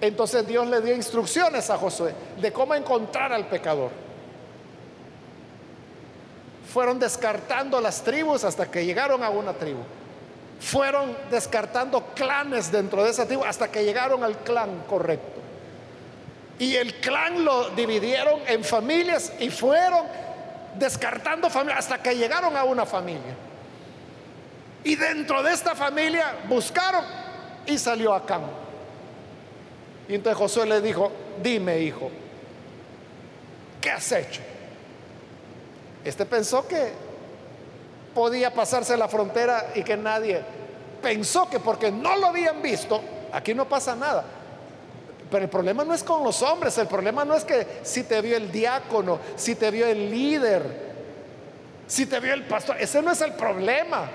Entonces 0.01 0.47
Dios 0.47 0.67
le 0.67 0.81
dio 0.81 0.95
instrucciones 0.95 1.69
a 1.69 1.77
Josué 1.77 2.13
de 2.41 2.51
cómo 2.51 2.73
encontrar 2.73 3.31
al 3.31 3.47
pecador. 3.47 3.91
Fueron 6.73 6.99
descartando 6.99 7.79
las 7.79 8.01
tribus 8.01 8.43
hasta 8.43 8.69
que 8.69 8.83
llegaron 8.83 9.23
a 9.23 9.29
una 9.29 9.53
tribu. 9.53 9.81
Fueron 10.59 11.15
descartando 11.29 12.03
clanes 12.15 12.71
dentro 12.71 13.03
de 13.03 13.11
esa 13.11 13.27
tribu 13.27 13.43
hasta 13.43 13.69
que 13.69 13.83
llegaron 13.83 14.23
al 14.23 14.37
clan 14.37 14.83
correcto. 14.89 15.39
Y 16.57 16.75
el 16.75 16.95
clan 16.95 17.45
lo 17.45 17.69
dividieron 17.69 18.41
en 18.47 18.63
familias 18.63 19.33
y 19.39 19.49
fueron 19.49 20.05
descartando 20.77 21.49
familias 21.49 21.79
hasta 21.79 22.01
que 22.01 22.15
llegaron 22.15 22.55
a 22.55 22.63
una 22.63 22.85
familia. 22.85 23.35
Y 24.83 24.95
dentro 24.95 25.43
de 25.43 25.53
esta 25.53 25.75
familia 25.75 26.37
buscaron 26.47 27.03
y 27.67 27.77
salió 27.77 28.13
Acán. 28.13 28.60
Y 30.11 30.15
entonces 30.15 30.37
Josué 30.37 30.65
le 30.65 30.81
dijo, 30.81 31.09
dime 31.41 31.79
hijo, 31.79 32.11
¿qué 33.79 33.91
has 33.91 34.11
hecho? 34.11 34.41
Este 36.03 36.25
pensó 36.25 36.67
que 36.67 36.91
podía 38.13 38.53
pasarse 38.53 38.97
la 38.97 39.07
frontera 39.07 39.71
y 39.73 39.83
que 39.83 39.95
nadie 39.95 40.41
pensó 41.01 41.49
que 41.49 41.61
porque 41.61 41.91
no 41.91 42.17
lo 42.17 42.27
habían 42.27 42.61
visto, 42.61 43.01
aquí 43.31 43.53
no 43.53 43.69
pasa 43.69 43.95
nada. 43.95 44.25
Pero 45.31 45.45
el 45.45 45.49
problema 45.49 45.85
no 45.85 45.93
es 45.93 46.03
con 46.03 46.25
los 46.25 46.41
hombres, 46.41 46.77
el 46.77 46.87
problema 46.87 47.23
no 47.23 47.33
es 47.33 47.45
que 47.45 47.65
si 47.81 48.03
te 48.03 48.19
vio 48.19 48.35
el 48.35 48.51
diácono, 48.51 49.17
si 49.37 49.55
te 49.55 49.71
vio 49.71 49.87
el 49.87 50.11
líder, 50.11 50.91
si 51.87 52.05
te 52.05 52.19
vio 52.19 52.33
el 52.33 52.43
pastor, 52.43 52.75
ese 52.81 53.01
no 53.01 53.13
es 53.13 53.21
el 53.21 53.31
problema. 53.31 54.09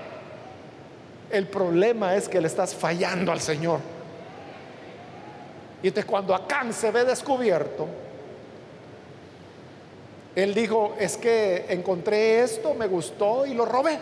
El 1.31 1.47
problema 1.47 2.15
es 2.15 2.29
que 2.29 2.39
le 2.39 2.45
estás 2.45 2.75
fallando 2.75 3.31
al 3.31 3.41
Señor. 3.41 3.96
Y 5.83 5.87
entonces 5.87 6.09
cuando 6.09 6.33
Acán 6.33 6.73
se 6.73 6.91
ve 6.91 7.03
descubierto, 7.03 7.87
él 10.35 10.53
dijo, 10.53 10.95
es 10.99 11.17
que 11.17 11.65
encontré 11.69 12.41
esto, 12.41 12.73
me 12.73 12.87
gustó 12.87 13.45
y 13.45 13.53
lo 13.53 13.65
robé. 13.65 13.97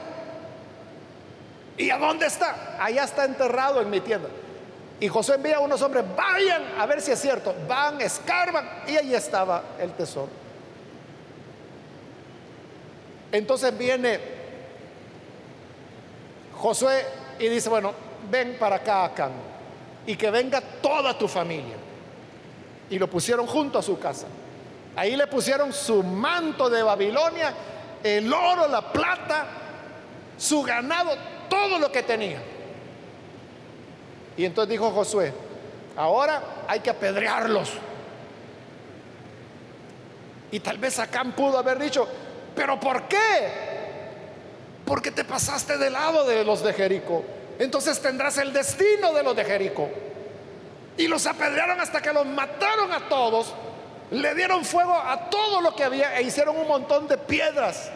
¿Y 1.77 1.89
a 1.89 1.97
dónde 1.97 2.25
está? 2.27 2.77
Allá 2.79 3.03
está 3.03 3.25
enterrado 3.25 3.81
en 3.81 3.89
mi 3.89 3.99
tienda. 4.01 4.29
Y 4.99 5.09
José 5.09 5.35
envía 5.35 5.57
a 5.57 5.59
unos 5.59 5.81
hombres, 5.81 6.05
vayan 6.15 6.63
a 6.77 6.85
ver 6.85 7.01
si 7.01 7.11
es 7.11 7.19
cierto. 7.19 7.53
Van, 7.67 7.99
escarban 7.99 8.83
y 8.87 8.95
ahí 8.95 9.13
estaba 9.13 9.63
el 9.79 9.91
tesoro. 9.93 10.29
Entonces 13.31 13.77
viene 13.77 14.19
Josué 16.57 17.05
y 17.39 17.49
dice, 17.49 17.67
bueno, 17.67 17.93
ven 18.31 18.55
para 18.57 18.77
acá, 18.77 19.03
Acán 19.03 19.54
y 20.07 20.15
que 20.15 20.29
venga 20.29 20.61
toda 20.61 21.17
tu 21.17 21.27
familia. 21.27 21.75
Y 22.89 22.99
lo 22.99 23.09
pusieron 23.09 23.47
junto 23.47 23.79
a 23.79 23.81
su 23.81 23.99
casa. 23.99 24.27
Ahí 24.95 25.15
le 25.15 25.27
pusieron 25.27 25.73
su 25.73 26.03
manto 26.03 26.69
de 26.69 26.83
Babilonia, 26.83 27.53
el 28.03 28.31
oro, 28.31 28.67
la 28.67 28.93
plata, 28.93 29.45
su 30.37 30.61
ganado, 30.61 31.11
todo 31.49 31.79
lo 31.79 31.91
que 31.91 32.03
tenía. 32.03 32.41
Y 34.37 34.45
entonces 34.45 34.69
dijo 34.69 34.91
Josué, 34.91 35.33
ahora 35.97 36.41
hay 36.67 36.79
que 36.79 36.89
apedrearlos. 36.89 37.71
Y 40.51 40.59
tal 40.59 40.77
vez 40.77 40.99
Acán 40.99 41.33
pudo 41.33 41.57
haber 41.57 41.79
dicho, 41.79 42.07
pero 42.55 42.79
¿por 42.79 43.07
qué? 43.07 43.65
Porque 44.85 45.11
te 45.11 45.25
pasaste 45.25 45.77
del 45.77 45.93
lado 45.93 46.25
de 46.25 46.45
los 46.45 46.63
de 46.63 46.73
Jericó 46.73 47.25
entonces 47.59 48.01
tendrás 48.01 48.37
el 48.37 48.51
destino 48.51 49.13
de 49.13 49.23
los 49.23 49.35
de 49.35 49.45
Jericó. 49.45 49.89
Y 50.97 51.07
los 51.07 51.25
apedrearon 51.25 51.79
hasta 51.79 52.01
que 52.01 52.13
los 52.13 52.25
mataron 52.25 52.91
a 52.91 53.09
todos, 53.09 53.53
le 54.11 54.33
dieron 54.35 54.63
fuego 54.63 54.93
a 54.93 55.29
todo 55.29 55.61
lo 55.61 55.75
que 55.75 55.83
había 55.83 56.17
e 56.17 56.23
hicieron 56.23 56.57
un 56.57 56.67
montón 56.67 57.07
de 57.07 57.17
piedras 57.17 57.89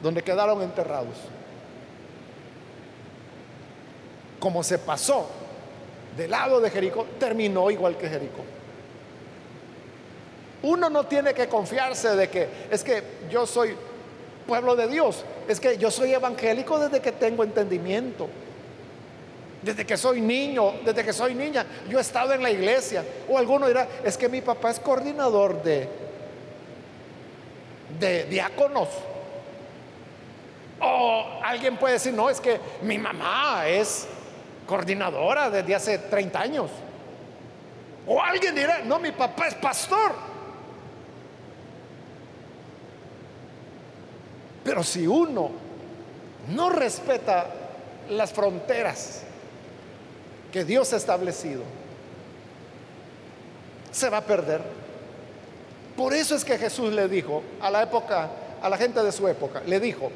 donde 0.00 0.22
quedaron 0.22 0.62
enterrados. 0.62 1.16
Como 4.38 4.62
se 4.62 4.78
pasó 4.78 5.28
del 6.16 6.30
lado 6.30 6.60
de 6.60 6.70
Jericó, 6.70 7.06
terminó 7.18 7.70
igual 7.70 7.96
que 7.96 8.08
Jericó. 8.08 8.44
Uno 10.62 10.90
no 10.90 11.04
tiene 11.04 11.34
que 11.34 11.48
confiarse 11.48 12.16
de 12.16 12.28
que 12.28 12.48
es 12.70 12.82
que 12.82 13.02
yo 13.30 13.46
soy 13.46 13.76
pueblo 14.46 14.74
de 14.74 14.88
Dios, 14.88 15.24
es 15.46 15.60
que 15.60 15.76
yo 15.78 15.90
soy 15.90 16.14
evangélico 16.14 16.78
desde 16.78 17.00
que 17.00 17.12
tengo 17.12 17.44
entendimiento. 17.44 18.28
Desde 19.62 19.84
que 19.84 19.96
soy 19.96 20.20
niño, 20.20 20.74
desde 20.84 21.04
que 21.04 21.12
soy 21.12 21.34
niña, 21.34 21.66
yo 21.88 21.98
he 21.98 22.00
estado 22.00 22.32
en 22.32 22.42
la 22.42 22.50
iglesia. 22.50 23.04
O 23.28 23.36
alguno 23.36 23.66
dirá, 23.66 23.88
es 24.04 24.16
que 24.16 24.28
mi 24.28 24.40
papá 24.40 24.70
es 24.70 24.78
coordinador 24.78 25.62
de, 25.62 25.88
de 27.98 28.24
diáconos. 28.24 28.88
O 30.80 31.24
alguien 31.42 31.76
puede 31.76 31.94
decir, 31.94 32.14
no, 32.14 32.30
es 32.30 32.40
que 32.40 32.60
mi 32.82 32.98
mamá 32.98 33.66
es 33.66 34.06
coordinadora 34.66 35.50
desde 35.50 35.74
hace 35.74 35.98
30 35.98 36.40
años. 36.40 36.70
O 38.06 38.22
alguien 38.22 38.54
dirá, 38.54 38.82
no, 38.84 39.00
mi 39.00 39.10
papá 39.10 39.48
es 39.48 39.54
pastor. 39.54 40.12
Pero 44.62 44.84
si 44.84 45.04
uno 45.06 45.50
no 46.48 46.70
respeta 46.70 47.46
las 48.10 48.32
fronteras 48.32 49.24
que 50.52 50.64
Dios 50.64 50.92
ha 50.92 50.96
establecido, 50.96 51.62
se 53.90 54.08
va 54.10 54.18
a 54.18 54.24
perder. 54.24 54.62
Por 55.96 56.14
eso 56.14 56.34
es 56.34 56.44
que 56.44 56.58
Jesús 56.58 56.92
le 56.92 57.08
dijo 57.08 57.42
a 57.60 57.70
la 57.70 57.82
época, 57.82 58.30
a 58.62 58.68
la 58.68 58.76
gente 58.76 59.02
de 59.02 59.12
su 59.12 59.26
época, 59.26 59.62
le 59.66 59.80
dijo, 59.80 60.10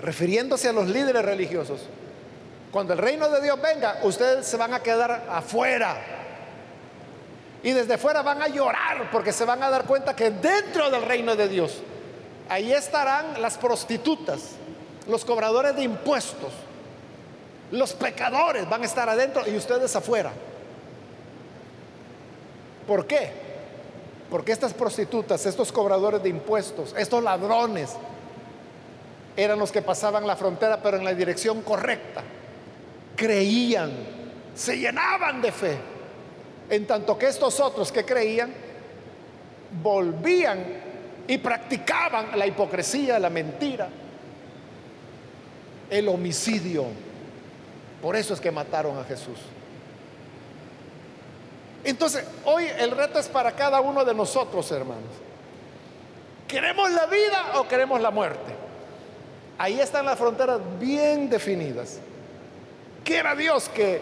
refiriéndose 0.00 0.68
a 0.68 0.72
los 0.72 0.88
líderes 0.88 1.24
religiosos, 1.24 1.80
cuando 2.70 2.92
el 2.92 2.98
reino 2.98 3.28
de 3.30 3.40
Dios 3.40 3.60
venga, 3.62 4.00
ustedes 4.02 4.46
se 4.46 4.56
van 4.56 4.74
a 4.74 4.80
quedar 4.80 5.24
afuera. 5.30 5.96
Y 7.62 7.72
desde 7.72 7.96
fuera 7.96 8.22
van 8.22 8.42
a 8.42 8.48
llorar 8.48 9.10
porque 9.10 9.32
se 9.32 9.44
van 9.44 9.62
a 9.62 9.70
dar 9.70 9.84
cuenta 9.84 10.14
que 10.14 10.30
dentro 10.30 10.90
del 10.90 11.02
reino 11.02 11.34
de 11.36 11.48
Dios, 11.48 11.80
ahí 12.48 12.72
estarán 12.72 13.40
las 13.40 13.56
prostitutas, 13.56 14.56
los 15.08 15.24
cobradores 15.24 15.74
de 15.74 15.84
impuestos, 15.84 16.52
los 17.72 17.92
pecadores 17.94 18.68
van 18.68 18.82
a 18.82 18.86
estar 18.86 19.08
adentro 19.08 19.42
y 19.46 19.56
ustedes 19.56 19.94
afuera. 19.96 20.32
¿Por 22.86 23.06
qué? 23.06 23.30
Porque 24.30 24.52
estas 24.52 24.72
prostitutas, 24.72 25.44
estos 25.46 25.72
cobradores 25.72 26.22
de 26.22 26.28
impuestos, 26.28 26.94
estos 26.96 27.22
ladrones, 27.22 27.94
eran 29.36 29.58
los 29.58 29.72
que 29.72 29.82
pasaban 29.82 30.26
la 30.26 30.36
frontera, 30.36 30.80
pero 30.82 30.96
en 30.96 31.04
la 31.04 31.14
dirección 31.14 31.62
correcta. 31.62 32.22
Creían, 33.16 33.92
se 34.54 34.78
llenaban 34.78 35.42
de 35.42 35.52
fe. 35.52 35.78
En 36.70 36.86
tanto 36.86 37.18
que 37.18 37.26
estos 37.26 37.60
otros 37.60 37.92
que 37.92 38.04
creían, 38.04 38.52
volvían 39.82 40.64
y 41.26 41.38
practicaban 41.38 42.38
la 42.38 42.46
hipocresía, 42.46 43.18
la 43.18 43.30
mentira, 43.30 43.88
el 45.90 46.08
homicidio 46.08 46.86
por 48.02 48.16
eso 48.16 48.34
es 48.34 48.40
que 48.40 48.50
mataron 48.50 48.98
a 48.98 49.04
Jesús. 49.04 49.38
Entonces, 51.84 52.24
hoy 52.44 52.66
el 52.78 52.90
reto 52.90 53.18
es 53.18 53.28
para 53.28 53.52
cada 53.52 53.80
uno 53.80 54.04
de 54.04 54.12
nosotros, 54.12 54.70
hermanos. 54.72 55.04
¿Queremos 56.48 56.90
la 56.90 57.06
vida 57.06 57.60
o 57.60 57.68
queremos 57.68 58.00
la 58.00 58.10
muerte? 58.10 58.54
Ahí 59.58 59.80
están 59.80 60.04
las 60.04 60.18
fronteras 60.18 60.60
bien 60.78 61.30
definidas. 61.30 62.00
Quiera 63.04 63.34
Dios 63.34 63.68
que, 63.68 64.00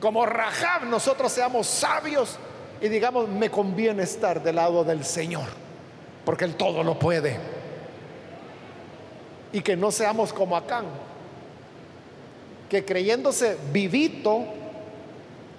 como 0.00 0.24
Rahab, 0.24 0.84
nosotros 0.84 1.32
seamos 1.32 1.66
sabios 1.66 2.38
y 2.80 2.88
digamos, 2.88 3.28
me 3.28 3.50
conviene 3.50 4.02
estar 4.02 4.42
del 4.42 4.56
lado 4.56 4.82
del 4.82 5.04
Señor, 5.04 5.46
porque 6.24 6.44
Él 6.44 6.56
todo 6.56 6.82
lo 6.82 6.98
puede. 6.98 7.36
Y 9.52 9.60
que 9.60 9.76
no 9.76 9.90
seamos 9.90 10.32
como 10.32 10.56
Acán, 10.56 10.86
que 12.72 12.86
creyéndose 12.86 13.58
vivito, 13.70 14.46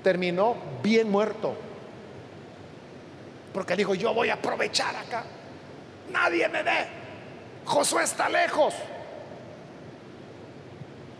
terminó 0.02 0.56
bien 0.82 1.12
muerto. 1.12 1.54
Porque 3.54 3.76
dijo, 3.76 3.94
yo 3.94 4.16
voy 4.16 4.30
a 4.30 4.34
aprovechar 4.34 4.96
acá. 4.96 5.24
Nadie 6.12 6.50
me 6.50 6.64
ve. 6.64 6.88
Josué 7.66 8.04
está 8.04 8.28
lejos. 8.30 8.74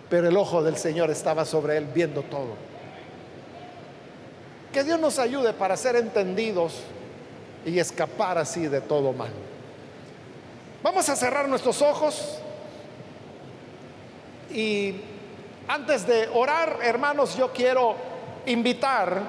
pero 0.10 0.30
el 0.30 0.36
ojo 0.36 0.64
del 0.64 0.78
Señor 0.78 1.12
estaba 1.12 1.46
sobre 1.46 1.78
él 1.78 1.86
viendo 1.94 2.24
todo. 2.24 2.56
Que 4.72 4.84
Dios 4.84 5.00
nos 5.00 5.20
ayude 5.20 5.54
para 5.54 5.78
ser 5.78 5.96
entendidos 5.96 6.82
y 7.68 7.78
escapar 7.78 8.40
así 8.40 8.66
de 8.68 8.82
todo 8.82 9.14
mal. 9.14 9.32
Vamos 10.82 11.08
a 11.08 11.16
cerrar 11.16 11.48
nuestros 11.48 11.84
ojos 11.84 12.40
y 14.52 15.13
antes 15.68 16.06
de 16.06 16.30
orar, 16.34 16.80
hermanos, 16.82 17.36
yo 17.38 17.52
quiero 17.52 17.96
invitar 18.46 19.22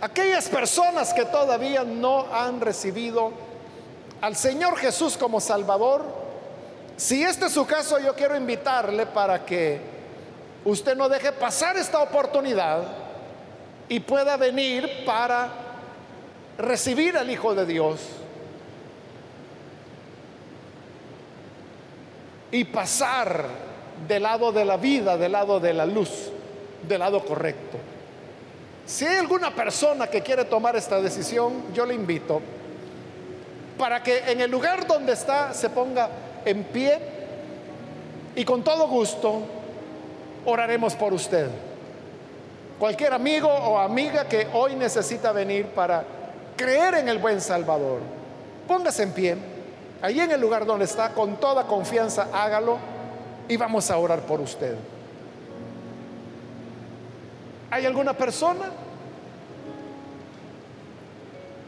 a 0.00 0.04
aquellas 0.04 0.48
personas 0.48 1.12
que 1.14 1.24
todavía 1.24 1.84
no 1.84 2.26
han 2.32 2.60
recibido 2.60 3.32
al 4.20 4.36
Señor 4.36 4.76
Jesús 4.76 5.16
como 5.16 5.40
Salvador. 5.40 6.04
Si 6.96 7.22
este 7.22 7.46
es 7.46 7.52
su 7.52 7.66
caso, 7.66 7.98
yo 7.98 8.14
quiero 8.14 8.36
invitarle 8.36 9.06
para 9.06 9.44
que 9.44 9.80
usted 10.64 10.96
no 10.96 11.08
deje 11.08 11.32
pasar 11.32 11.76
esta 11.76 12.00
oportunidad 12.00 12.82
y 13.88 14.00
pueda 14.00 14.36
venir 14.36 15.04
para 15.06 15.48
recibir 16.58 17.16
al 17.16 17.30
Hijo 17.30 17.54
de 17.54 17.64
Dios 17.64 18.00
y 22.52 22.64
pasar 22.64 23.69
del 24.06 24.22
lado 24.22 24.52
de 24.52 24.64
la 24.64 24.76
vida, 24.76 25.16
del 25.16 25.32
lado 25.32 25.60
de 25.60 25.72
la 25.72 25.86
luz, 25.86 26.30
del 26.86 27.00
lado 27.00 27.24
correcto. 27.24 27.78
Si 28.86 29.06
hay 29.06 29.16
alguna 29.16 29.54
persona 29.54 30.08
que 30.08 30.22
quiere 30.22 30.44
tomar 30.44 30.74
esta 30.76 31.00
decisión, 31.00 31.72
yo 31.72 31.86
le 31.86 31.94
invito 31.94 32.40
para 33.78 34.02
que 34.02 34.18
en 34.30 34.40
el 34.42 34.50
lugar 34.50 34.86
donde 34.86 35.12
está 35.12 35.54
se 35.54 35.70
ponga 35.70 36.10
en 36.44 36.64
pie 36.64 36.98
y 38.36 38.44
con 38.44 38.62
todo 38.62 38.86
gusto 38.88 39.40
oraremos 40.44 40.94
por 40.94 41.14
usted. 41.14 41.48
Cualquier 42.78 43.14
amigo 43.14 43.48
o 43.48 43.78
amiga 43.78 44.26
que 44.28 44.48
hoy 44.52 44.74
necesita 44.74 45.32
venir 45.32 45.66
para 45.66 46.04
creer 46.56 46.94
en 46.94 47.08
el 47.08 47.18
buen 47.18 47.40
Salvador, 47.40 48.00
póngase 48.68 49.02
en 49.02 49.12
pie, 49.12 49.36
allí 50.02 50.20
en 50.20 50.32
el 50.32 50.40
lugar 50.40 50.66
donde 50.66 50.84
está, 50.84 51.10
con 51.10 51.36
toda 51.36 51.64
confianza, 51.64 52.28
hágalo 52.32 52.78
y 53.50 53.56
vamos 53.56 53.90
a 53.90 53.98
orar 53.98 54.20
por 54.20 54.40
usted. 54.40 54.76
¿Hay 57.68 57.84
alguna 57.84 58.12
persona? 58.16 58.70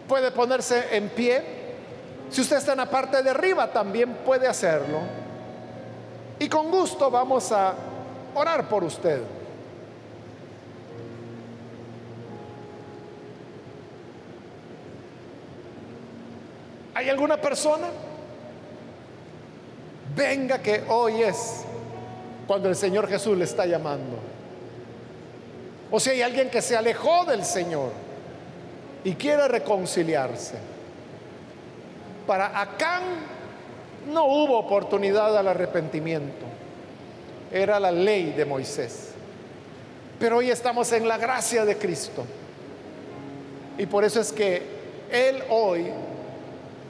Puede 0.07 0.31
ponerse 0.31 0.97
en 0.97 1.09
pie. 1.09 1.43
Si 2.31 2.41
usted 2.41 2.59
está 2.59 2.73
en 2.73 2.79
la 2.79 2.89
parte 2.89 3.21
de 3.21 3.31
arriba, 3.31 3.73
también 3.73 4.15
puede 4.25 4.47
hacerlo. 4.47 5.01
Y 6.39 6.49
con 6.49 6.71
gusto 6.71 7.11
vamos 7.11 7.51
a 7.51 7.75
orar 8.37 8.69
por 8.69 8.85
usted. 8.85 9.21
¿Hay 16.95 17.09
alguna 17.09 17.39
persona? 17.39 17.89
Venga 20.15 20.63
que 20.63 20.85
hoy 20.89 21.23
es 21.23 21.65
cuando 22.53 22.69
el 22.69 22.77
Señor 22.77 23.09
Jesús 23.09 23.35
le 23.39 23.45
está 23.45 23.65
llamando. 23.65 24.19
O 25.91 25.99
si 25.99 26.11
hay 26.11 26.21
alguien 26.21 26.51
que 26.51 26.61
se 26.61 26.77
alejó 26.77 27.25
del 27.25 27.47
Señor 27.47 27.93
y 29.05 29.15
quiere 29.15 29.49
reconciliarse. 29.49 30.57
Para 32.27 32.61
Acán 32.61 33.05
no 34.13 34.27
hubo 34.27 34.59
oportunidad 34.59 35.35
al 35.35 35.49
arrepentimiento. 35.49 36.45
Era 37.51 37.81
la 37.81 37.91
ley 37.91 38.33
de 38.33 38.45
Moisés. 38.45 39.13
Pero 40.19 40.37
hoy 40.37 40.51
estamos 40.51 40.93
en 40.93 41.09
la 41.09 41.17
gracia 41.17 41.65
de 41.65 41.79
Cristo. 41.79 42.23
Y 43.79 43.87
por 43.87 44.05
eso 44.05 44.21
es 44.21 44.31
que 44.31 44.61
Él 45.11 45.43
hoy 45.49 45.87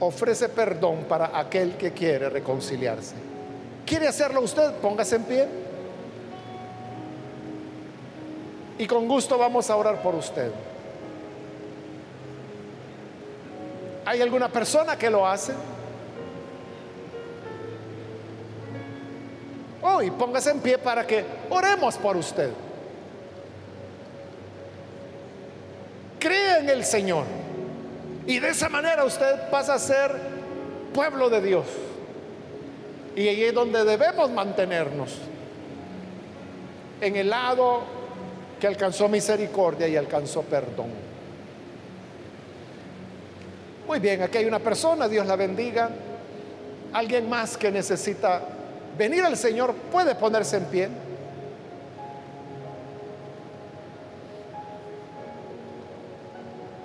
ofrece 0.01 0.49
perdón 0.49 1.05
para 1.09 1.39
aquel 1.39 1.77
que 1.77 1.93
quiere 1.93 2.31
reconciliarse. 2.31 3.15
¿Quiere 3.87 4.09
hacerlo 4.09 4.41
usted? 4.41 4.73
Póngase 4.75 5.17
en 5.17 5.25
pie. 5.25 5.49
Y 8.79 8.87
con 8.87 9.07
gusto 9.07 9.39
vamos 9.39 9.69
a 9.71 9.77
orar 9.77 10.03
por 10.03 10.15
usted. 10.15 10.51
¿Hay 14.05 14.21
alguna 14.21 14.49
persona 14.49 14.97
que 14.97 15.09
lo 15.11 15.27
hace? 15.27 15.53
Hoy 19.83 20.11
póngase 20.11 20.51
en 20.51 20.61
pie 20.61 20.79
para 20.79 21.07
que 21.07 21.25
oremos 21.51 21.97
por 21.97 22.17
usted. 22.17 22.51
Cree 26.19 26.59
en 26.59 26.71
el 26.71 26.85
Señor. 26.85 27.25
Y 28.27 28.39
de 28.39 28.51
esa 28.51 28.69
manera 28.69 29.05
usted 29.05 29.51
pasa 29.51 29.75
a 29.75 29.79
ser 29.79 30.15
pueblo 30.95 31.29
de 31.29 31.41
Dios. 31.41 31.67
Y 33.15 33.29
ahí 33.29 33.45
es 33.45 33.55
donde 33.55 33.85
debemos 33.85 34.31
mantenernos. 34.31 35.19
En 37.01 37.17
el 37.17 37.29
lado 37.29 37.83
que 38.61 38.67
alcanzó 38.67 39.09
misericordia 39.09 39.89
y 39.89 39.97
alcanzó 39.97 40.43
perdón. 40.43 40.91
Muy 43.87 43.99
bien, 43.99 44.23
aquí 44.23 44.39
hay 44.39 44.45
una 44.47 44.61
persona, 44.61 45.09
Dios 45.09 45.27
la 45.27 45.37
bendiga. 45.37 45.91
Alguien 46.93 47.29
más 47.29 47.57
que 47.57 47.71
necesita 47.71 48.41
venir 48.97 49.25
al 49.25 49.37
Señor 49.37 49.75
puede 49.91 50.15
ponerse 50.15 50.59
en 50.59 50.65
pie. 50.67 50.89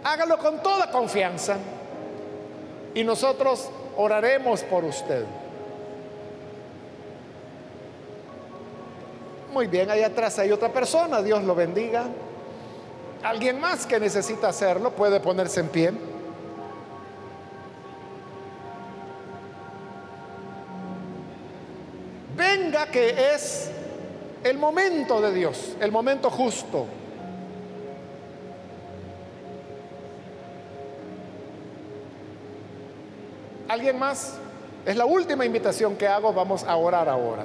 Hágalo 0.04 0.38
con 0.38 0.64
toda 0.64 0.90
confianza 0.90 1.58
y 2.96 3.04
nosotros 3.04 3.70
oraremos 3.98 4.64
por 4.64 4.84
usted. 4.84 5.26
Muy 9.52 9.68
bien, 9.68 9.90
ahí 9.90 10.04
atrás 10.04 10.38
hay 10.40 10.52
otra 10.52 10.72
persona, 10.72 11.22
Dios 11.22 11.44
lo 11.44 11.56
bendiga. 11.56 12.06
Alguien 13.24 13.60
más 13.60 13.86
que 13.86 14.00
necesita 14.00 14.50
hacerlo 14.50 14.92
puede 14.92 15.20
ponerse 15.20 15.62
en 15.62 15.70
pie. 15.70 15.92
Venga 22.36 22.86
que 22.88 23.34
es 23.34 23.72
el 24.44 24.58
momento 24.58 25.22
de 25.22 25.34
Dios, 25.34 25.76
el 25.80 25.92
momento 25.92 26.30
justo. 26.30 26.86
¿Alguien 33.68 33.98
más? 33.98 34.38
Es 34.86 34.96
la 34.96 35.06
última 35.06 35.46
invitación 35.46 35.96
que 35.98 36.08
hago, 36.08 36.32
vamos 36.32 36.64
a 36.64 36.76
orar 36.78 37.10
ahora. 37.10 37.44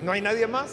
¿No 0.00 0.12
hay 0.12 0.20
nadie 0.20 0.46
más? 0.46 0.70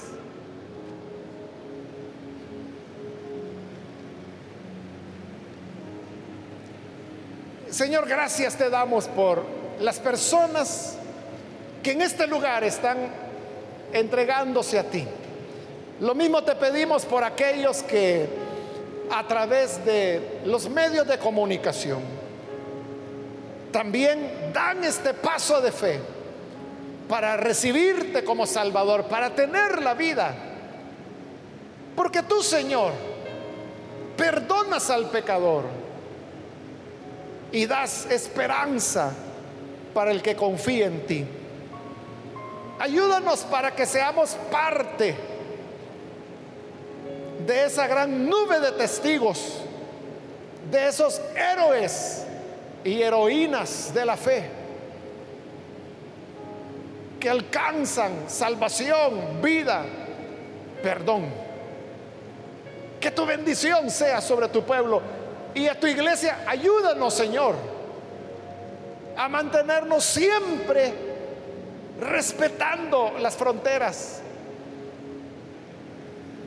Señor, 7.72 8.08
gracias 8.08 8.56
te 8.56 8.70
damos 8.70 9.08
por 9.08 9.44
las 9.80 10.00
personas 10.00 10.96
que 11.82 11.92
en 11.92 12.04
este 12.04 12.28
lugar 12.28 12.64
están 12.64 12.98
entregándose 13.92 14.78
a 14.78 14.84
ti. 14.84 15.06
Lo 16.00 16.14
mismo 16.14 16.44
te 16.44 16.56
pedimos 16.56 17.06
por 17.06 17.24
aquellos 17.24 17.82
que 17.84 18.28
a 19.12 19.28
través 19.28 19.84
de 19.86 20.40
los 20.46 20.70
medios 20.70 21.08
de 21.08 21.18
comunicación 21.18 22.02
también 23.72 24.52
dan 24.54 24.84
este 24.84 25.14
paso 25.14 25.60
de 25.62 25.72
fe 25.72 26.00
para 27.08 27.38
recibirte 27.38 28.24
como 28.24 28.46
Salvador, 28.46 29.06
para 29.06 29.30
tener 29.30 29.82
la 29.82 29.94
vida. 29.94 30.34
Porque 31.96 32.24
tú, 32.24 32.42
Señor, 32.42 32.92
perdonas 34.18 34.90
al 34.90 35.10
pecador 35.10 35.66
y 37.52 37.66
das 37.66 38.08
esperanza 38.10 39.14
para 39.94 40.12
el 40.12 40.22
que 40.22 40.36
confía 40.36 40.88
en 40.88 41.06
ti. 41.06 41.26
Ayúdanos 42.80 43.42
para 43.44 43.74
que 43.74 43.86
seamos 43.86 44.36
parte 44.52 45.16
de 47.46 47.66
esa 47.66 47.88
gran 47.88 48.28
nube 48.28 48.60
de 48.60 48.72
testigos, 48.74 49.62
de 50.70 50.88
esos 50.88 51.22
héroes 51.36 52.26
y 52.84 53.02
heroínas 53.02 53.94
de 53.94 54.06
la 54.06 54.18
fe 54.18 54.65
que 57.26 57.32
alcanzan 57.32 58.30
salvación, 58.30 59.42
vida, 59.42 59.84
perdón. 60.84 61.26
Que 63.02 63.10
tu 63.10 63.26
bendición 63.26 63.90
sea 63.90 64.22
sobre 64.22 64.48
tu 64.50 64.62
pueblo 64.62 65.02
y 65.56 65.68
a 65.68 65.80
tu 65.80 65.88
iglesia. 65.88 66.44
Ayúdanos, 66.46 67.16
Señor, 67.16 67.56
a 69.18 69.28
mantenernos 69.28 70.04
siempre 70.06 70.94
respetando 72.00 73.14
las 73.20 73.36
fronteras 73.36 74.22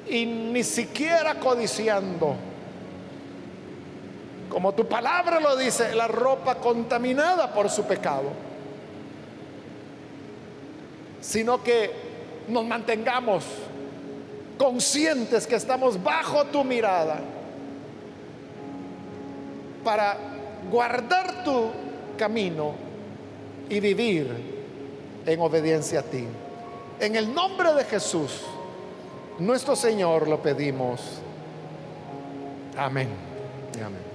y 0.08 0.26
ni 0.26 0.62
siquiera 0.62 1.40
codiciando, 1.40 2.36
como 4.48 4.72
tu 4.74 4.86
palabra 4.86 5.40
lo 5.40 5.56
dice, 5.56 5.92
la 5.96 6.06
ropa 6.06 6.54
contaminada 6.54 7.52
por 7.52 7.68
su 7.68 7.82
pecado, 7.82 8.46
sino 11.28 11.62
que 11.62 11.90
nos 12.48 12.64
mantengamos 12.64 13.44
conscientes 14.56 15.46
que 15.46 15.56
estamos 15.56 16.02
bajo 16.02 16.46
tu 16.46 16.64
mirada 16.64 17.20
para 19.84 20.16
guardar 20.70 21.44
tu 21.44 21.68
camino 22.16 22.72
y 23.68 23.78
vivir 23.78 24.26
en 25.26 25.40
obediencia 25.40 26.00
a 26.00 26.02
ti. 26.02 26.24
En 26.98 27.14
el 27.14 27.34
nombre 27.34 27.74
de 27.74 27.84
Jesús, 27.84 28.44
nuestro 29.38 29.76
Señor, 29.76 30.28
lo 30.28 30.40
pedimos. 30.40 31.20
Amén. 32.74 33.08
Amén. 33.84 34.07